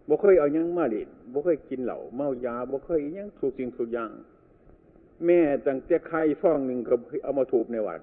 [0.08, 4.10] บ่เคยเอายังมาเล่นบ่เคยกินเหล้าเมายาบ่เคยยังถูกสิ่งถูกอย่าง
[5.26, 8.00] แม่ตั้งแต่ไข่ฟองหนึ่งก็เอามาถูกในวัด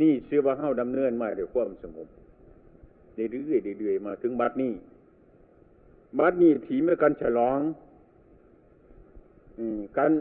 [0.00, 2.08] นี่เชื่อว่าเฮาดำเนินมาด้วยความสงบ
[3.14, 4.72] เรื่อยๆเรื่อยๆมาถึงบัดนี้
[6.18, 7.58] บัดนี้ถีเมื่อกันฉลอง
[9.98, 10.12] การ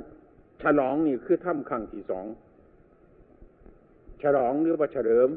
[0.63, 2.25] ฉลองนี่คือถ้ำครั้งที่สอง
[4.21, 5.29] ฉลองหรือว่าเฉลิม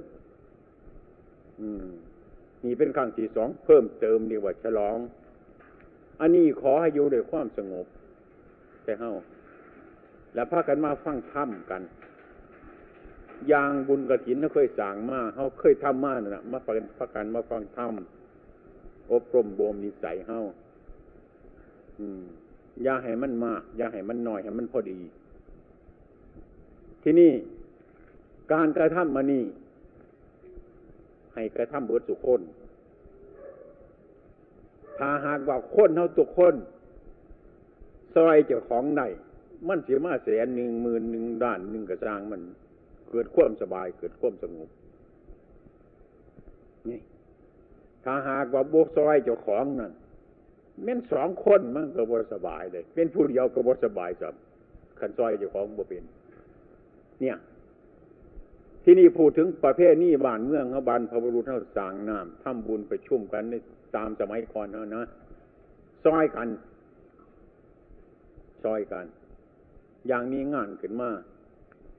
[2.65, 4.99] นี่เป็นครั้งที่สองเพิ่มเติมนี่ว่าฉลอง
[6.21, 7.87] อันนี้ขอให้อยู่ด้วยความสงบ
[8.85, 9.13] แต่เฮา
[10.35, 11.83] แล้วพากันมาฟังถ้ำกัน
[13.53, 17.93] ยางบุญกระถินเขาเคยสั่งมาเขาเคยทำมานะมาฟังพักกันมาฟังธรรม
[19.13, 20.39] อบรมบ่มนิสัยเฮา
[21.99, 22.23] อืม
[22.83, 24.99] อย่าให้มันมากอย่าให้มันน้อยให้มันพอดี
[27.03, 27.33] ที่นี่
[28.53, 29.45] การกระทำมานี่
[31.35, 32.41] ให้กระทำเบิดสุคน
[34.99, 36.55] ถ้าหากว่าคนเท่าตุกคน
[38.15, 39.07] ซอยเจ้าของได้
[39.69, 42.41] มันเสียมาแสนหนึ่งหมื่นหนึ่งด้านหนึ่งกระจางมัน
[43.11, 44.69] เกิดความสบาย เกิดความสงบ
[46.89, 47.01] นี่
[48.05, 49.93] ถ้าหากว่าโบกซอยเจ้าของนั่น
[50.85, 54.35] แม่นสองคนมันก็บ่สบายเลย เป็นผู้เดียวก็บ่สบายสับ
[54.99, 56.05] ขันซอยเจ้าของบ่เป็น
[57.21, 57.37] เนี่ย
[58.85, 63.55] ที่นี่พูดถึงประเภทนี้บ้านเมืองเขาบานพระบรุษเขาสางน้ำทำบุญไปชุ่มกันใน
[63.97, 65.05] ตามสมัยก่อนเขานะ
[66.05, 66.49] ซอยกัน
[68.65, 69.07] ซอยกัน
[70.07, 71.11] อย่างนี้งานขึ้นมา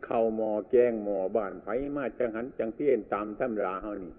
[0.06, 4.14] เข้าหมอแกงหมอบ้านไผมาจังหันจังเพี้ยนตามตำราเฮานี่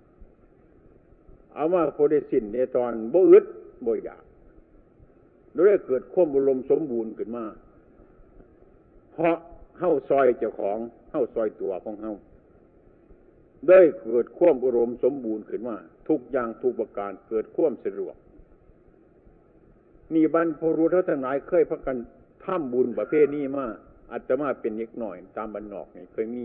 [1.55, 3.45] เอามาโพได้สินในตอนบ่อึด
[3.87, 4.23] บ่อยาก
[5.59, 7.45] ด้วยเกิดความบรมสมบูรณ์ขึ้นมา
[9.13, 9.37] เพราะ
[9.79, 10.79] เฮ้าซอยเจ้าของ
[11.11, 12.15] เฮ้าซอยตัวของเฮ้า
[13.69, 15.77] ได้เกิดความอุรมณ์สมบูรณ์ขึ้นมา
[16.09, 18.15] ทุกอย่างทุกประการเกิดความสะดวก
[20.15, 21.97] นี่บรรพบุรุษทั้งหลายเคยพักกัน
[22.45, 23.67] ทำบุญประเภทนี้มา
[24.11, 26.45] อาจจะมาเป็นเล็กหน่อย ตามบรรนอกนี่เคยมี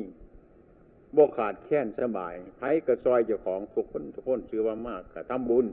[1.16, 5.66] บ่ขาดแค้นสบายไผกระซอยเจ้าของทุกคนทุกคนชื่อว่ามากกระทำบุญ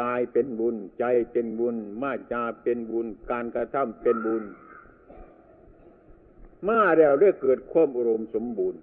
[0.00, 4.42] กายเป็นบุญ ใจเป็นบุญ มาจาเป็นบุญ การกระทำเป็นบุญ
[6.68, 8.80] มาแล้วได้เกิดความอุรมณ์สมบูรณ์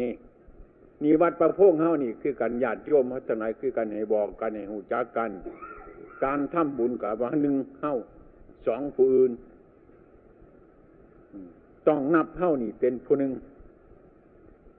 [0.00, 0.12] นี่
[1.02, 5.30] นี่วัดประพงเฮานี่คือการญาติโยมพัฒนาคือการให้บอกกันให้หูจักกัน
[6.24, 7.92] การทำบุญกับว่าหนึ่งเฮา
[8.66, 9.32] สองผู้อื่น
[11.88, 13.32] ต้องนับเท่านี่เป็นผู้หนึ่ง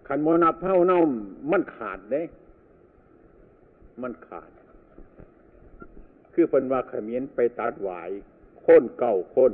[0.08, 1.00] ขันโมนับเท่าเน่า
[1.52, 2.24] มันขาดเด้
[4.02, 4.50] มันขาด
[6.34, 8.10] คือเป็นว่าขมิ้นไปตัดหวาย
[8.64, 9.52] ค้นเก่าค้น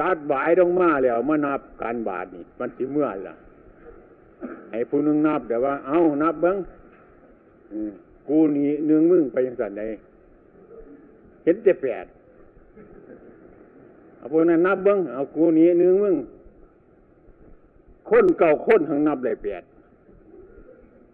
[0.00, 3.34] ตัดหวายลงมาแล้วมานับการบาทนี่มันสิเมื่อล่ะ
[4.70, 6.56] ไอ้ผู้นึงนับแต่ว่า เอานับเบิ้ง
[8.28, 9.82] กูนี่หนึ่งมึงไปยังสันใด
[11.44, 12.04] เห็นแต่แปด
[14.16, 16.16] เอาพวกนั้นนับเบิ้งเอากูนี้หนึ่งมึง
[18.10, 19.62] คนเก่าคนทั้งนับเลยแปด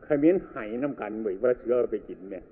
[0.07, 2.43] ขมิ้นไห้น้ำกันบ่อยว่าเสือไปกินเนี่ย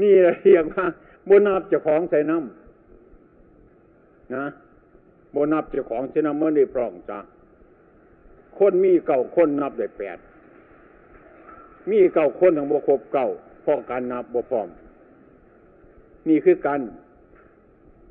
[0.00, 0.84] นี่เรียกว่า
[1.28, 2.63] บนับจ้าของใส่น้ำ
[4.32, 4.44] นะ
[5.34, 7.18] บนับเจ้าของใส่น้ำเมื่อได้พร่องจ้า
[8.58, 10.18] คนมีเก่าคนนับได้แปด
[11.90, 13.28] มีเก่าคนทั้งบวครบเก่า
[13.64, 14.68] พอการนับบวพร้อม
[16.28, 16.80] นี่คือการ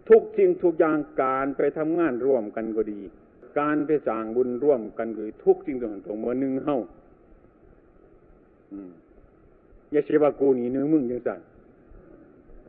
[0.09, 2.99] ทุกสิ่งทุกอย่างการไปทำงานร่วมกันก็ดี
[3.59, 6.80] การไปสร้างบุญร่วมกันก็ดีทุกสิ่งทุกอย่างตรงเมื่อหนึ่งเฮ้า
[9.91, 11.39] อย่าเชื่อว่ากูนี่นึงมึงยังสั่น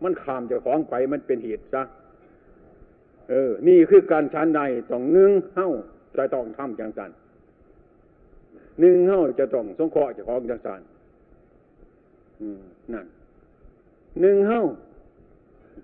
[0.02, 1.82] มันขามเจ้าของไปมันเป็นเหตุซะ
[3.30, 4.60] เออ นี่คือการชันใด
[4.90, 5.70] ต้องนึ่งเฮ้า
[6.16, 7.10] จะต้องทำจังสัน
[8.82, 10.80] นึ่งเฮ้าจะต้องสงเคราะห์เจ้าของจังสัน
[12.92, 13.06] นั่น
[14.20, 14.62] หนึ่งเฮ้า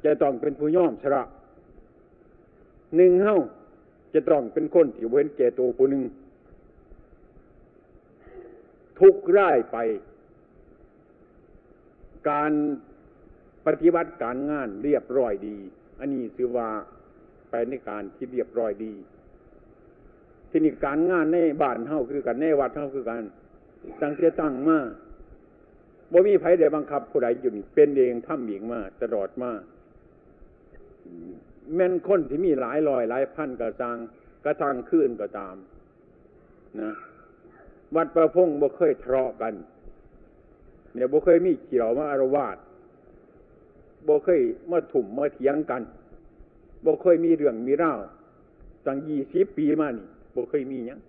[0.05, 1.23] จะต้องเป็นผู้ย่อมชระ
[2.97, 3.37] หนึ่งเฮ้า
[4.15, 6.05] จะต้องเป็นคนที่เว้นแก่ตัวผู้หนึ่ง
[9.01, 9.77] ทุกร่ายไป
[12.31, 12.53] การ
[13.67, 15.57] ปฏิบัติการงานเรียบร้อยดี
[15.99, 16.69] อันนี้ถือว่า
[17.51, 18.95] ไปในการที่เรียบร้อยดี
[20.51, 23.25] ที่นี่การงานในบ้านเท่าคือกันในวัดเท่าคือกัน
[24.01, 24.79] ตั้งเสียตั้งมา
[26.13, 29.51] บ่มีไผได้บังคับผู้ใดอยู่นี่เป็นเองทำเองมาตลอดมา
[31.75, 33.97] แม่นคนที่มีหลายลอยหลายพันกระซัง
[34.45, 35.57] กระทังขึ้นก็ตาม
[36.81, 36.93] นะ
[37.97, 39.55] วัดประพงบ่เคยทะเลาะกัน
[40.95, 42.57] เนี่ยบ่เคยมีเกี่ยวมาอารวาส
[44.07, 44.41] บ่เคย
[44.71, 45.83] มาถุ่มมาเถียงกัน
[46.85, 47.93] บ่เคยมีเรื่องมีเล่า
[48.87, 51.01] ตั้งยี่สิบปีมานี่บ่เคยมียัง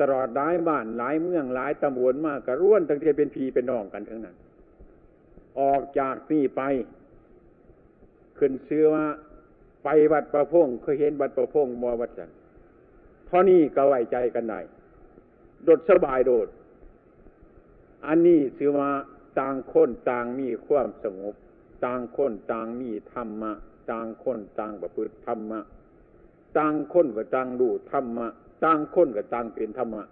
[0.00, 4.36] ตลอดหลายบ้านหลายเมืองหลายตำบลมากกระร่วนตั้งแต่เป็นพีเป็นน้องกันทั้งนั้น
[5.60, 6.62] ออกจากนี่ไป
[8.38, 9.06] ขึ้นเชื่อว่า
[9.84, 12.30] ไปวัดประพงเคยเห็นวัดประพงมอวัดจัน
[13.26, 14.60] เท่านี้ก็ไว้ใจกันได้
[15.64, 16.48] โดดสบายโดด
[18.06, 18.90] อันนี้ชื่อว่า
[19.38, 21.34] ต่างคนต่างมีความสงบ
[21.84, 23.52] ต่างคนต่างมีธรรมะ
[23.90, 25.60] ต่างคนต่างประพฤติธรรมะ
[26.58, 28.26] ต่างคนก็ต่างดูธรรมะ
[28.64, 30.02] ต่างคนก็ต่างเป็นธรรมะ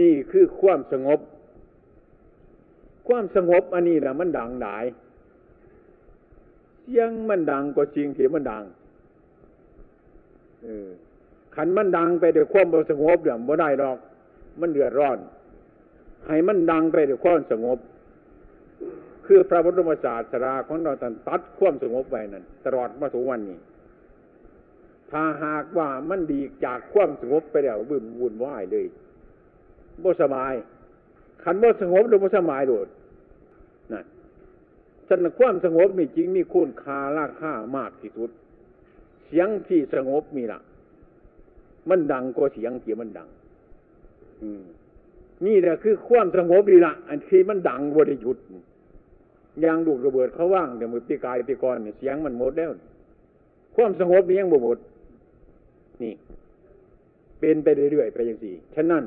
[0.00, 1.20] นี่คือความสงบ
[3.08, 4.84] ความสงบอันนี้แหละมันดังหลาย
[6.82, 8.64] เสียงมันดังกว่าจริงที่มันดัง
[10.62, 10.88] เออ
[11.54, 13.98] ขันมันดังไปด้วยความสงบเดี๋ยวบ่ได้หรอก
[14.60, 15.18] มันเดือดร้อน
[16.26, 17.78] ให้มันดังไปด้วยความสงบ
[19.32, 20.92] คือพระพุทธศาสนาของเรา
[21.28, 23.58] ตัดความสงบไว้นั่นตลอดมาถึงวันนี้
[25.10, 28.86] ถ้าหากว่ามันดีจากความสงบไปแล้ววุ่นวุ่นวายเลย
[30.02, 30.52] บ่สบาย
[31.42, 32.88] ขันบ่สงบหรือบ่สบายโดด
[33.92, 34.04] นั่น
[35.08, 38.30] ฉันความสงบนี่จริงมีคุณค่าราคามากที่สุด
[39.26, 40.60] เสียงที่สงบมีละ
[41.88, 43.28] มันดังกว่าเสียงที่มันดัง
[44.42, 44.62] อืม
[45.46, 48.46] นี่แหละคือความสงบดีละอันที่มันดังบริยุทธ์
[49.64, 52.70] ยางดูกระเบิดเขาว่างแต่มือปีกายปีกรเนี่ยเสียงมันหมดแล้ว
[53.74, 54.78] ความสงบนี้ยังบ่หมด
[56.02, 56.14] นี่
[57.40, 59.04] เป็นไปเรื่อยๆไปอย่างสี่ฉะนั้น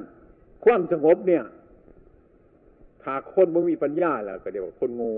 [0.63, 1.43] ความสงบเนี่ย
[3.03, 5.11] ถ้าคนไม่มีปัญญาแล้วก็เดี๋ยวคนงู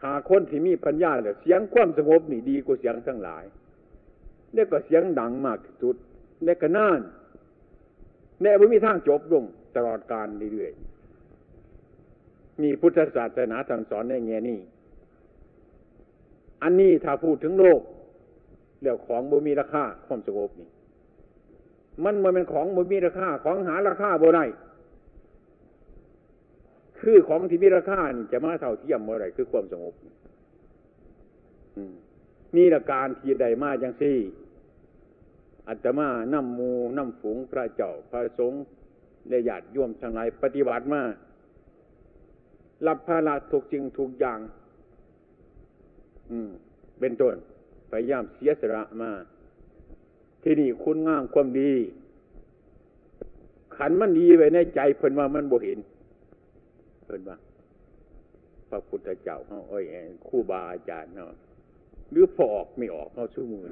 [0.00, 3.44] ถ้าคนที่มีปัญญาแล้วเสียงความสงบนี่ดีกว่าเสียงทั้งหลาย
[4.52, 5.96] เนี่ยก็เสียงดังมากที่สุด
[6.44, 7.00] เนี่ยก็น่าน
[8.42, 9.44] เนี่ยไม่มีทางจบลง
[9.76, 10.93] ตลอดการเรื่อยๆ
[12.62, 14.58] นี่พุทธศาสนาท่านสอนในแง่นี้
[16.62, 17.80] อันนี้ถ้าพูดถึงโลก
[18.80, 20.68] เรื่องของบ่มีราคาความสงบนี่
[22.04, 24.44] มันมันเป็นของบ่มีราคาของหาราคาบ่ได้
[27.00, 29.94] คือของที่มีราคานี่จะมาเท่าเทียมเมื่อไรคือความสงบ
[32.56, 34.18] นี่ละการที่ใดมาจังซี่
[35.68, 38.62] อัตมาน้ำมูน้ำฝูงพระเจ้าพระสงฆ์
[39.28, 41.02] ได้ญาติโยมทั้งหลายปฏิบัติมา
[42.86, 44.38] รับภาระถูกจริงถูกอย่าง
[46.30, 46.50] อืม
[47.00, 47.34] เป็นต้น
[47.90, 49.10] พยายามเสียสละมา
[50.42, 51.72] ที่นี่คุณงามความดี
[53.76, 55.78] ขันมันดีไว้ในใจเพิ่นว่ามันบ่เห็น
[57.06, 57.36] เพิ่นว่า
[58.68, 59.84] พระพุทธเจ้าเขาเอ้ย
[60.28, 61.32] คู่บาอาจารย์เนาะ
[62.10, 63.64] หรือพอออกไม่ออกเขาสู้มือ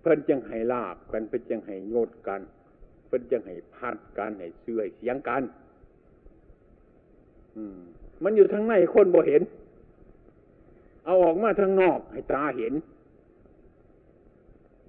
[0.00, 2.40] เพิ่นจังให้ลาบกันเพิ่นจังให้โยดกัน
[3.06, 5.42] เพิ่นจังให้พัดกันให้เสื่อยเสียงกัน
[8.24, 9.42] มันอยู่ทางในคนบ่เห็น
[11.04, 12.74] เอาออกมาทางนอกให้ตาเห็น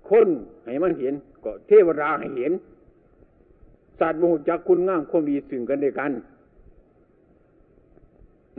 [0.09, 0.27] คน
[0.65, 1.13] ให้มันเห็น
[1.43, 2.51] ก็เทวราให้เห็น
[3.99, 6.11] สัตว์โมจักคุณงามความดีสึ่งกันด้วยกัน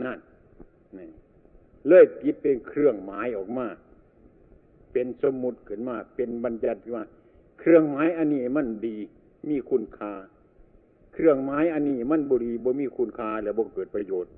[0.05, 0.19] นั่น
[0.97, 1.07] นี่
[1.87, 3.67] เลยกิดเป็นเครื่องหมายออกมา
[4.91, 7.03] เป็นสมมุติขึ้นมา เป็นบัญญัติขึ้นมา
[7.59, 8.97] เครื่องหมายอันนี้มันดี
[9.49, 10.13] มีคุณค่า
[11.19, 14.33] เครื่องหมายอันนี้มันบุรีบ่มีคุณค่าและบ่เกิดประโยชน์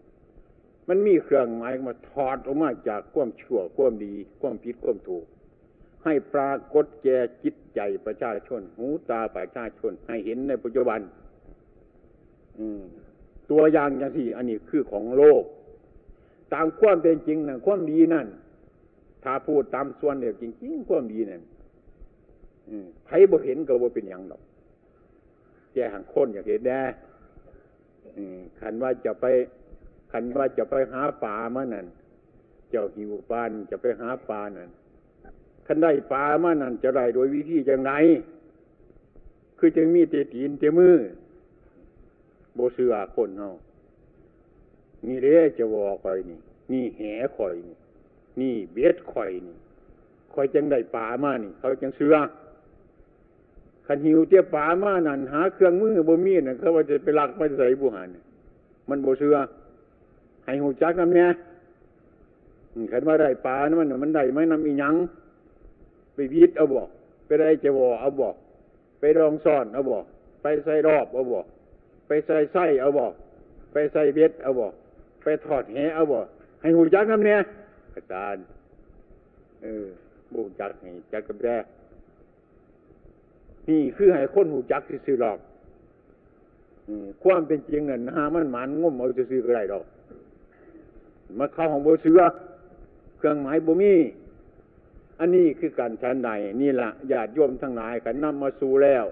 [0.89, 5.25] มันมีเครื่องหมายมาถอดออกมาจากความชั่วความดี ความผิดความถูก
[6.03, 10.99] ให้ปรากฏแก่จิตใจประชาชน หูตาประชาชน ให้เห็นในปัจจุบัน
[12.57, 12.81] อืม
[13.51, 15.43] ตัวอย่างอย่างที่อันนี้คือของโลก
[16.53, 18.27] ตามความเป็นจริงนะความดีนั่น
[19.23, 21.41] ถ้าพูดตามส่วนเดียวจริงๆความดีนั่น
[23.07, 24.41] ใครบ่เห็นก็บ่เป็นอย่างหรอก
[25.73, 26.81] แกหังคนอยากเห็นแน่
[28.59, 29.25] ขันว่าจะไป
[30.11, 31.87] ขันว่าจะไปหาป่ามานั่น
[32.69, 34.69] เจ้าหิวปานจะไปหาปลานั่น
[35.67, 37.91] ขันได้ปลามานั่นจะได้โดยวิธีจังไร
[39.57, 40.95] คือจึงมีเตตีนเตมือ
[42.53, 43.51] โบเสือคนเฮา
[45.05, 46.39] นี่เด้จะวอคอยนี่
[46.71, 47.01] นี่แห
[47.37, 47.77] คอยนี่
[48.39, 49.57] นี่เบ็ดคอยนี่
[50.33, 52.15] คอยจังได้ป่ามานี่เขาจังเสือ
[53.91, 58.09] ขันหิวเตี้ยป่ามานั่นหาเครื่องมือบ่มีน่ะเขาว่าจะไปลักไปใส่บุหัน
[58.89, 59.37] มันบ่เสือ
[60.45, 61.29] ให้หูจักน้ำเนี่ย
[62.91, 64.95] ขันว่าได้ป่านั่นมันมันได้ไม่นำอีหยัง
[66.13, 66.89] ไปวิทเอาบอก
[67.25, 68.35] ไปได้จะวอเอาบอก
[68.99, 70.05] ไปรองซ่อนเอาบอก
[70.41, 71.45] ไปใส่รอบเอาบอก
[72.07, 73.13] ไปใส่ไส้เอาบอก
[73.71, 74.73] ไปใส่เบ็ดเอาบอก
[75.23, 76.19] ไปถอดแหเอาบ่
[76.61, 77.39] ให้หูจักน้ำเนี่ย
[77.95, 78.43] อาจารย์
[79.61, 79.85] เออ
[80.33, 81.65] บูจักให้จักกับแรก
[83.69, 85.39] นี่คือให้คนหูจักซื่อหรอก
[87.23, 89.85] ความเป็นจริงเนี่ยหามันหมันงมเอาซื่อก็ได้ดอก
[91.39, 92.21] มาเข้าของโบเสือ
[93.17, 93.93] เครื่องหมายบ่มี
[95.19, 96.29] อันนี้คือการชันใด
[96.61, 99.05] นี่ละญาติโยมทั้งหลายกันนำมาสู่แล้ว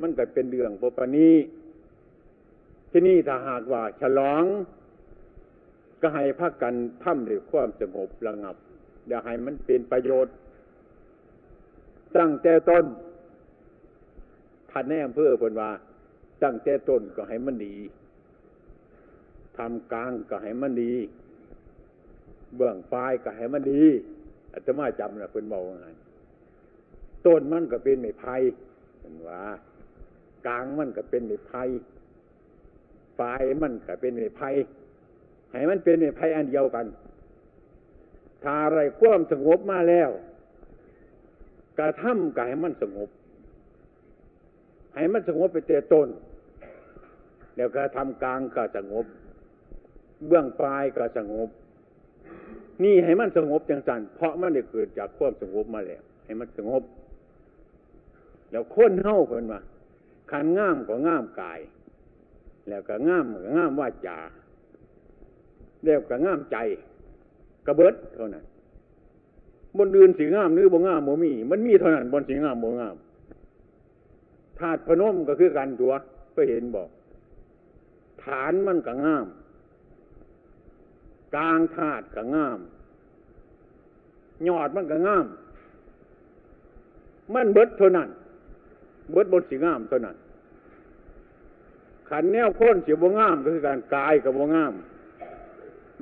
[0.00, 1.34] มันก็เป็นเรื่องปปนี้
[2.90, 4.44] ที่นี่ถ้าหากว่า ฉลอง
[6.00, 8.56] ก็ให้พักกันทำด้วยความสงบระงับ
[9.08, 10.34] อย่าให้มันเป็นประโยชน์
[12.16, 12.84] ตั้งแต่ต้น
[14.78, 15.70] ท่านแน่อเภอพนว่า
[16.42, 17.76] ตั้งแต่ต้นก็ให้มันดี
[19.56, 20.92] ทำกลางก็ให้มันดี
[22.56, 23.82] เบื้องปลายก็ให้มันดี
[24.52, 25.88] อาตมาจำนะเพิ่นบอกว่าไง
[27.26, 28.36] ต้นมันก็เป็นไม้ไผ่
[29.00, 29.40] เป็นว่า
[30.46, 31.62] กลางมันก็เป็นไม้ไผ่
[33.20, 34.48] ปลายมันก็เป็นไม้ไผ่
[35.50, 36.86] ให้มันเป็นภัยอันเดียวกัน
[38.42, 40.10] ถ้าอะไรความสงบมาแล้ว
[41.78, 43.08] กระทำก็ให้มันสงบ
[44.96, 46.08] ให้มันสงบไปเตะต้น
[47.54, 49.06] เดี๋ยวกระทำกลางก็สงบ
[50.26, 51.48] เบื้องปลายก็สงบ
[52.82, 56.82] นี่ให้มันสงบจังสันเพราะมันได้เกิดจากความสงบมาแล้ว ให้มันสงบ
[58.50, 59.60] แล้วค้นเฮ้าเพิ่นว่า
[60.30, 61.60] ขันง่ามก็ง่ามกาย
[62.68, 64.18] แล้วก็ง่ามก็ง่ามว่าจา
[65.84, 66.56] แล้วก็ง่ามใจ
[67.66, 68.44] กระเบิดเท่านั้น
[69.76, 72.96] บนเดือนสีง่ามหรือบ่ง่ามโมมี มันมีเท่านั้นบนสีง่ามโมง่าม
[74.58, 75.92] ธาตุพนมก็คือกันตัว
[76.34, 76.88] ก็เห็นบอก
[78.24, 79.26] ฐานมันก็ง่าม
[81.34, 82.60] กลางธาตุก็ง่าม
[84.48, 85.26] ยอดมันก็ง่าม
[87.34, 88.08] มันเบิดเท่านั้น
[89.12, 90.16] เบิดบนสีง่ามเท่านั้น
[92.08, 94.72] ขันแนวโค้นเสียบวงามก็คือการกายกับบวงาม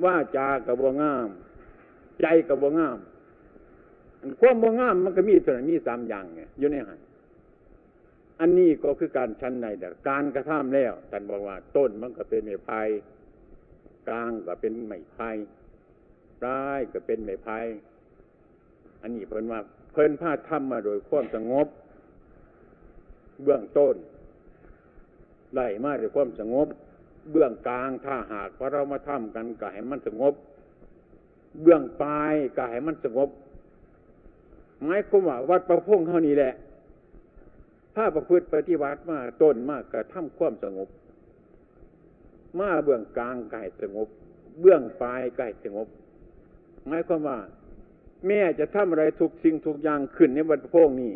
[0.03, 1.27] ว่าจากับบวงาม
[2.21, 2.97] ใจกับบวงาม
[4.39, 6.99] ความบวงามมันก็มีส่วนมีสามอย่างไงอยู่ในหัน
[8.39, 12.81] อันนี้ก็คือการชั้นในแต่การกระทำแล้วท่านบอกว่า ต้นมันก็เป็นไม้ไผ่
[14.07, 15.29] กลางก็เป็นไม้ไผ่
[16.41, 17.57] ปลายก็เป็นไม้ไผ่
[19.01, 19.59] อันนี้เพิ่นว่า
[19.91, 21.67] เพิ่นพาทำมาโดยความสงบ
[23.43, 23.95] เบื้องต้น
[25.53, 26.67] ไล่มาด้วยความสงบ
[27.31, 30.33] เบื้องกลางถ้าหากว่าเรามาทำกันก็ให้มันสงบ
[31.61, 33.29] เบื้องปลายก็ให้มันสงบ
[34.83, 36.53] หมายความว่าวัดประพงเท่านี้แหละ
[37.95, 40.89] ถ้าประพฤติปฏิวัติมาต้นมากกระทำความสงบ
[42.59, 44.07] มาเบื้องกลางกายสงบ
[44.61, 45.87] เบื้องปลายกายสงบ
[46.87, 47.39] หมายความว่า
[48.27, 51.13] แม่จะทำอะไรทุกสิ่งทุกอย่างขึ้นในวัดประพงนี้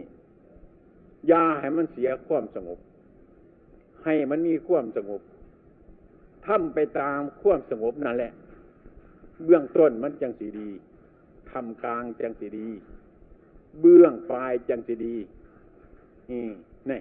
[1.31, 2.79] ยาให้มันเสียความสงบ
[4.03, 5.21] ให้มันมีความสงบ
[6.47, 8.33] ทำไปตามความสงบนั่นแหละ
[9.45, 10.69] เบื้องต้นมันจังสีดี
[11.51, 12.67] ทำกลางจังสีดี
[13.81, 15.15] เบื้องปลายจังสีดี
[16.31, 16.47] นี่
[16.89, 16.99] นี่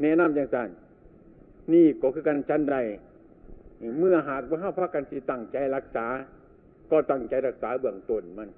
[0.00, 0.68] แนะนำจังสัน
[1.72, 2.76] นี่ก็คือการชั้นใด
[3.98, 6.06] เมื่อหากว่าข้าพักกันสิตั้งใจรักษา
[6.90, 8.48] ก็ตั้งใจรักษาเบื้องต้นมัน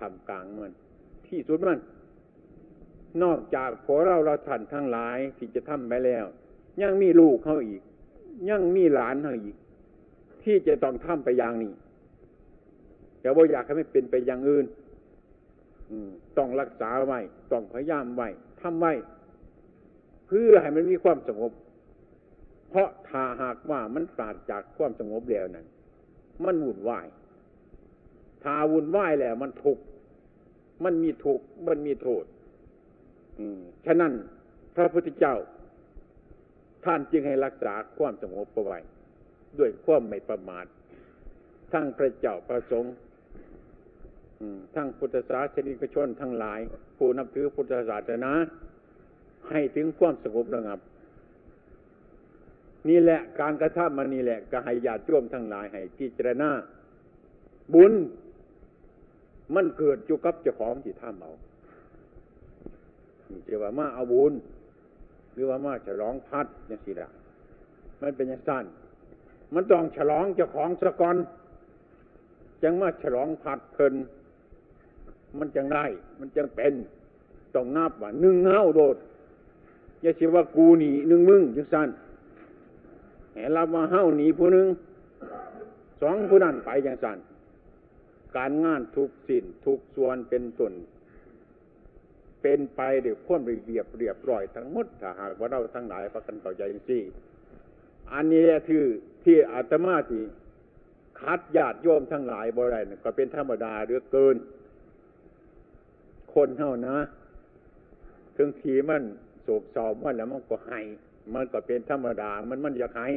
[0.00, 0.72] ทำกลางมัน
[1.26, 1.80] ที่สุดมัน
[3.22, 6.24] นอกจากพอเราเราท่านทั้งหลายที่จะทำไปแล้ว
[6.82, 7.82] ยังมีลูกเขาอีก
[8.50, 9.56] ยังมีหลานเขาอีก
[10.44, 11.72] ที่จะต้องทำไปอย่างนี้
[13.20, 14.66] แต่ว่าอยากให้ไม่เป็นไปอย่างอื่น
[16.38, 17.20] ต้องรักษาไว้
[17.52, 18.28] ต้องพยายามไว้
[18.60, 18.92] ทำไว้
[20.32, 21.52] พื่อให้มันมีความสงบ
[22.70, 25.66] เพราะถ้าหากว่ามันปราศจากความสงบแล้วนั้น
[26.44, 27.06] มันวุ่นวาย
[28.42, 29.82] ถ้าวุ่นวายแล้วมันทุกข์
[30.84, 32.24] มันมีทุกข์มันมีโทษ
[33.86, 34.12] ฉะนั้น
[34.76, 35.36] พระพุทธเจ้า
[36.84, 38.78] ท่านจึงให้รักษาความสงบเอาไว้
[39.58, 40.66] ด้วยความไม่ประมาท
[41.72, 42.94] ทั้งพระเจ้าประสงค์
[44.74, 46.60] ทั้งพุทธศาสนิกชนทั้งหลาย
[46.96, 48.32] ผู้นับถือพุทธศาสนา
[49.50, 50.80] ให้ถึงความสงบระงับ
[52.88, 56.50] นี่แหละการกระทำมันนี่แหละก็ให้ญาติโยมทั้งหลายให้พิจารณา
[57.74, 57.92] บุญ
[59.54, 61.32] มันเกิดอยู่กับเจ้าของที่ท่าเอา
[63.46, 64.32] จะว่ามาเอาบุญ
[65.32, 67.08] หรือว่ามาฉลองพัดย่างสิละ
[68.00, 68.64] มันเป็นย่างสั้น
[69.54, 71.16] มันต้องฉลองเจ้าของสะกอน
[72.62, 73.94] จังมาฉลองพัดเพลิน
[75.38, 75.84] มันจังได้
[76.18, 76.74] มันจังเป็น
[77.54, 78.96] ต้องนับว่าหนึ่งเงาโดด
[80.02, 81.88] อย่าเชื่อว่ากูหนีหนึ่งมึงจังสั้น
[83.32, 84.66] แห่รับมาเฮ้าหนีผู้หนึ่ง
[86.00, 87.18] สองผู้นั้นไปจังสั้น
[88.36, 90.74] การงานทุกสิ่งทุกส่วนเป็นส่วน
[92.42, 96.98] เป็นไปด้วยความเรียบเรียบร้อยทั้งหมดถ้าหากว่าเราทั้งหลายพักกันเข้าใจสิ
[98.12, 98.84] อันนี้แหละคือ
[99.24, 100.22] ที่อาตมาที่
[101.20, 104.36] คัดญาติโยมทั้งหลายบ่ได้ก็เป็นธรรมดาเรือเกิน
[106.34, 106.96] คนเท่านะ
[108.36, 109.02] ถึงทีมัน
[109.42, 110.80] โศกเศร้ามันแล้วมันก็ให้
[111.34, 113.08] มันก็เป็นธรรมดา มันมันอยากให้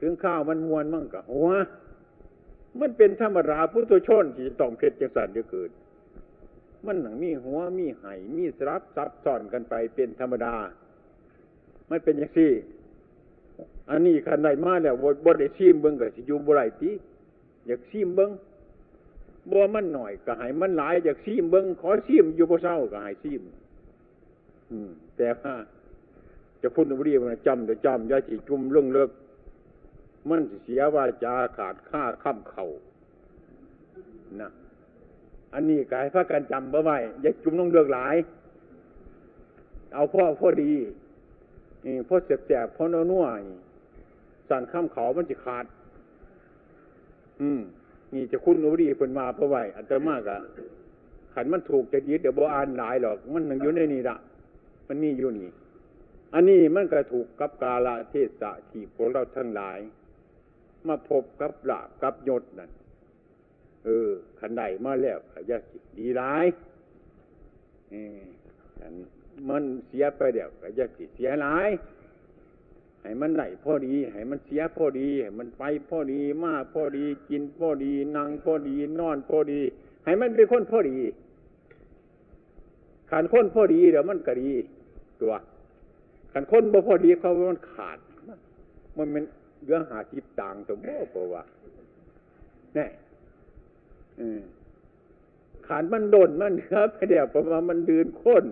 [0.00, 1.50] ถึงข้าวมันมวนมั่งก็หัว
[2.80, 5.70] มันเป็นธรรมดาพุทธชนที่ต้องเพชรจังสันเดือเกิด
[6.86, 10.54] มันหนังมีหัวมีไห่มีสรับซับซ้อนกันไปเป็นธรรมดา
[11.88, 12.52] ไม่เป็นอย่างที่
[13.90, 16.90] อันนี้ขันใดมาแล้วบดได้ซีมเบิ้งกับสิอยู่บไรตี
[17.66, 18.30] อยากซีมเบิ้ง
[19.50, 23.42] บ่มันหน่อยก็ให้มันหลายอยากซีมเบิ้งขอซีมอยู่บ่เศร้าก็ให้ซีม
[25.16, 25.52] แต่ว่า
[26.62, 29.10] จะพูดบุรีมันจำจะจำยาจีจุ่มเรื่องเลิก
[30.28, 32.66] มันเสียว่าจาขาดค่าข้ามเข่า
[34.40, 34.50] นะ
[35.54, 38.16] อันนี้กายพระกันจำบ่ไว้ยาจุ่มน้องเลือกหลาย
[39.94, 40.72] เอาพ่อพ่อดี
[42.08, 43.24] พ่อเสียบแสบพ่อนัวนัว
[44.48, 45.64] สั่นข้ามเขามันจะขาด
[47.40, 47.60] อืม
[48.14, 50.38] นี่จะคุ้นนุรีเป็นมาเพราะไว้อัตมากอะ
[51.34, 54.16] ขันมันถูกจะยึดเดี๋ยวโบอ่านหลายหรอก มันหนึ่งอยู่ในนี่ละ
[54.86, 55.48] มันนี่อยู่นี่
[56.34, 59.78] อันนี้มันก็ถูกกับกาลเทศะที่พวกเราทั้งหลาย
[60.86, 62.70] มาพบกับลาบกับยศนั่น
[63.84, 66.46] เออขันใดมาแล้วขยะสิดีร้าย
[67.90, 68.20] เออ
[69.48, 71.68] มันเสียไปเดี๋ยวก็จะสิเสียหลาย
[73.02, 79.60] ให้มันได้พอดี ให้มันเสียพอดีให้มันไปพอดีมากพอดี กินพอดี นั่งพอดี นอนพอดี
[80.04, 80.98] ให้มันเป็นคนพอดี
[83.10, 84.50] ขันคนพอดีเดี๋ยวมันก็ดี
[85.22, 85.32] ตัว
[86.32, 87.98] ขันคนบ่พอดีเขามันขาด
[88.98, 89.24] มันเป็น
[89.64, 91.42] เรื่องหาจิตต่างตัวบ่เพราว่า
[92.74, 92.86] แน่
[95.66, 98.44] ขันมันโดนมันเหนือไปเดี๋ยวเพระว่ามันดืนค้น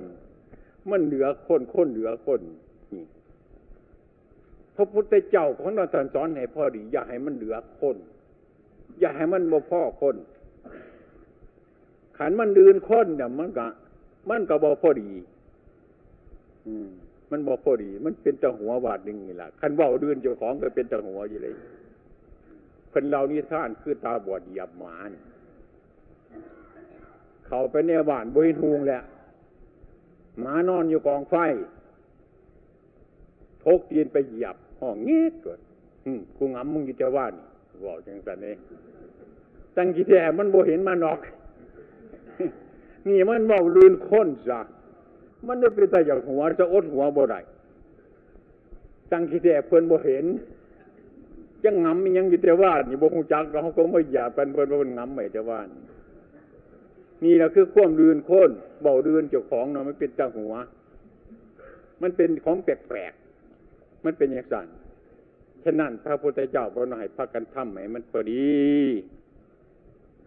[0.91, 2.41] มันเหลือคนคนเหลือคน
[4.77, 7.97] พระพุทธเจ้าของเราท่านสอนให้พอดี อย่าให้มันเหลือคน
[9.01, 10.17] อย่าให้มันบ่พ่อคน
[12.19, 13.67] ขันมันดืนคนเนี่ยมันก็
[14.29, 15.11] มันก็บ่พอดี
[17.31, 21.55] มันบ่พอดี มันเป็นตะหัวบาดหนึ่งนี่แหละคันว่าดืนเจ้าของก็เป็นตะหัวอยู่เลย
[22.91, 25.23] เพิ่นเรานี่ท่านคือตาบอดหยียบหมานี่
[27.47, 29.01] เขาไปในบ้านบ่เห็นหูงแหละ
[30.41, 31.35] หมานอนอยู่กองไฟ
[33.65, 35.59] ทกตีนไปหยียบห้องเงี้ยเกิด
[36.05, 37.45] อืมกูงำมึงอยู่จะว่านี่
[37.85, 38.59] บอกจังสันเอง
[39.77, 41.19] ตั้งกี่แท้มันบ่เห็นมันออก
[43.09, 44.61] นี่มันเบาลืนค้นซะ
[45.49, 47.41] มันจะเป็นแต่อย่างหัวจะอดหัวบ่ได้
[49.13, 50.25] ตั้งกี่แท้เพิ่นบ่เห็น
[51.65, 55.83] จังงำมันยังอยู่แต่ว่านี่บ่คงจักเขาก็ไม่อยากเป็นเพิ่นว่ามันงำไม่แต่ว่านี่
[57.25, 58.51] นี่แหละคือควมลืนค้น
[58.83, 60.55] เบาลืนเจ้าของเนาะมันเป็นจังหัว
[62.03, 64.69] มันเป็นของแปลกๆมันเป็นอย่างนั้น
[65.65, 68.55] ฉะนั้นพระพุทธเจ้าพระนายพากันทำให้มันพอดี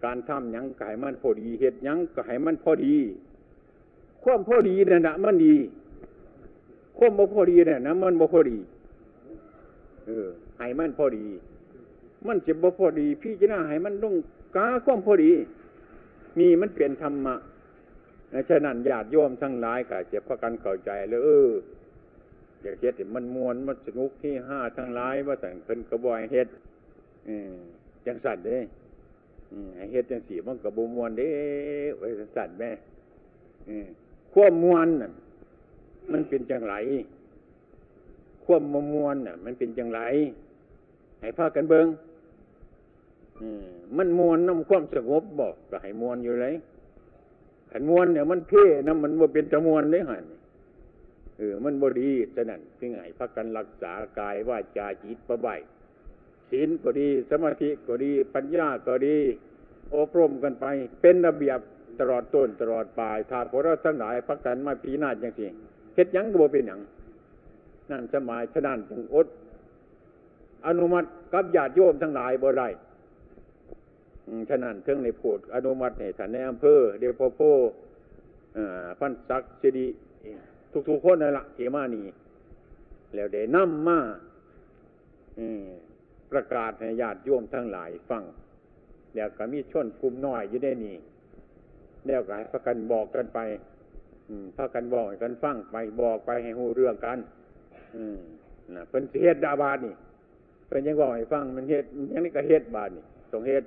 [0.05, 2.95] การทำยังก็ให้มันพอดีเฮ็ดหยังก็ให้มันพอดี
[4.29, 5.55] ควมพอดีนั่นนะมันดี
[6.97, 8.57] ควมบ่พอดีเนี่ยนะมันบ่พอดี
[10.05, 10.27] เออ
[10.57, 11.25] ให้มันพอดี
[12.27, 14.15] มันจะบ่พอดี พี่จะน่าให้มันต้อง
[14.55, 15.31] กาควมพอดี
[16.39, 17.35] นี่มันเปลี่ยนธรรมะ
[18.49, 21.49] ฉะนั้นญาติโยมทั้งหลายก็เจะพรากันเข้าใจเลยเออ
[22.61, 26.47] อยากเฮ็ดให้มันมวนมันสนุกที่ห้าทั้งหลายว่าแต่งเพิ่นกระบอยเฮ็ด
[27.25, 27.53] เออ
[28.05, 28.57] จังสัตว์เด้
[29.91, 31.31] เฮ็ดจังสีมันก็บ่ม่วนเด้
[31.97, 32.71] ไว้สั่นแม่
[34.39, 35.11] ความมวนน่ะ
[36.11, 36.75] มันเป็นจังไร
[38.45, 39.99] ความมวนน่ะ มันเป็นจังไร
[41.21, 41.87] ให้พากันเบิง
[43.97, 46.55] มันม่วนนำความสงบบ่ก็ให้มวนอยู่เลย
[47.71, 50.25] ขันมวนเนี่ยมันเพ่นำมันบ่เป็นตะมวนเด้หัน
[51.37, 55.55] เออมันบดีฉะนั้นจึงให้พากันรักษากายว่าจาจิตประไว้
[56.49, 59.17] ศีลก็ดี สมาธิก็ดี ปัญญาก็ดี
[59.95, 60.65] อบรมกันไป
[61.01, 61.59] เป็นระเบียบ
[61.99, 65.45] ตลอดต้นตลอดปลายถ้าพวกเราทั้งหลายพักกันมาปีหน้าจังสิ
[65.95, 66.79] เฮ็ดยังก็บ่เป็นหยัง
[67.89, 69.27] นั่นสมัยฉะนั้นจึงอด
[70.67, 72.67] อนุมัติกับญาติโยมทั้งหลายบ่ได้
[74.27, 77.41] อืมฉะนั้นเทิงในพูดอนุมัติให้ท่านในอำเภอเดพโพ
[78.57, 79.85] อ่าพันศักดิ์เจดี
[80.89, 82.05] ทุกๆคนนั่นละเขมานี่
[83.15, 83.99] แล้วได้นำมา
[85.39, 85.65] อืม
[86.31, 88.23] ประกาศให้ญาติโยมทั้งหลายฟัง
[89.15, 90.95] แล้วก็มีชนกลุ่มน้อยอยู่ในนี้
[92.07, 93.39] แล้วก็ให้พากันบอกกันไป
[94.29, 97.19] อืมพากันบอกกันฟังไปบอกไปให้หูเรื่องกัน
[97.95, 98.17] อืม
[98.75, 99.93] นะเพิ่นเฮ็ดดาบาดนี่
[100.67, 103.63] เพิ่นยังบอกให้ฟังมันเฮ็ดยังนี่ก็เฮ็ดบาดนี่ต้องเฮ็ด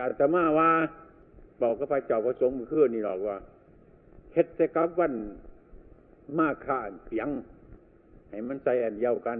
[0.00, 0.70] อาตมาว่า
[1.62, 3.36] บอกกับพระเจ้าพระสงฆ์มื่อคืนนี่หรอกว่า
[4.34, 5.12] เฮ็ดแต่กับวัน
[6.38, 7.28] มาฆาเสียง
[8.30, 9.38] ให้มันใส่อันเดียวกัน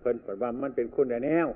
[0.00, 1.48] เพิ่นผลว่ามันเป็นคนแนว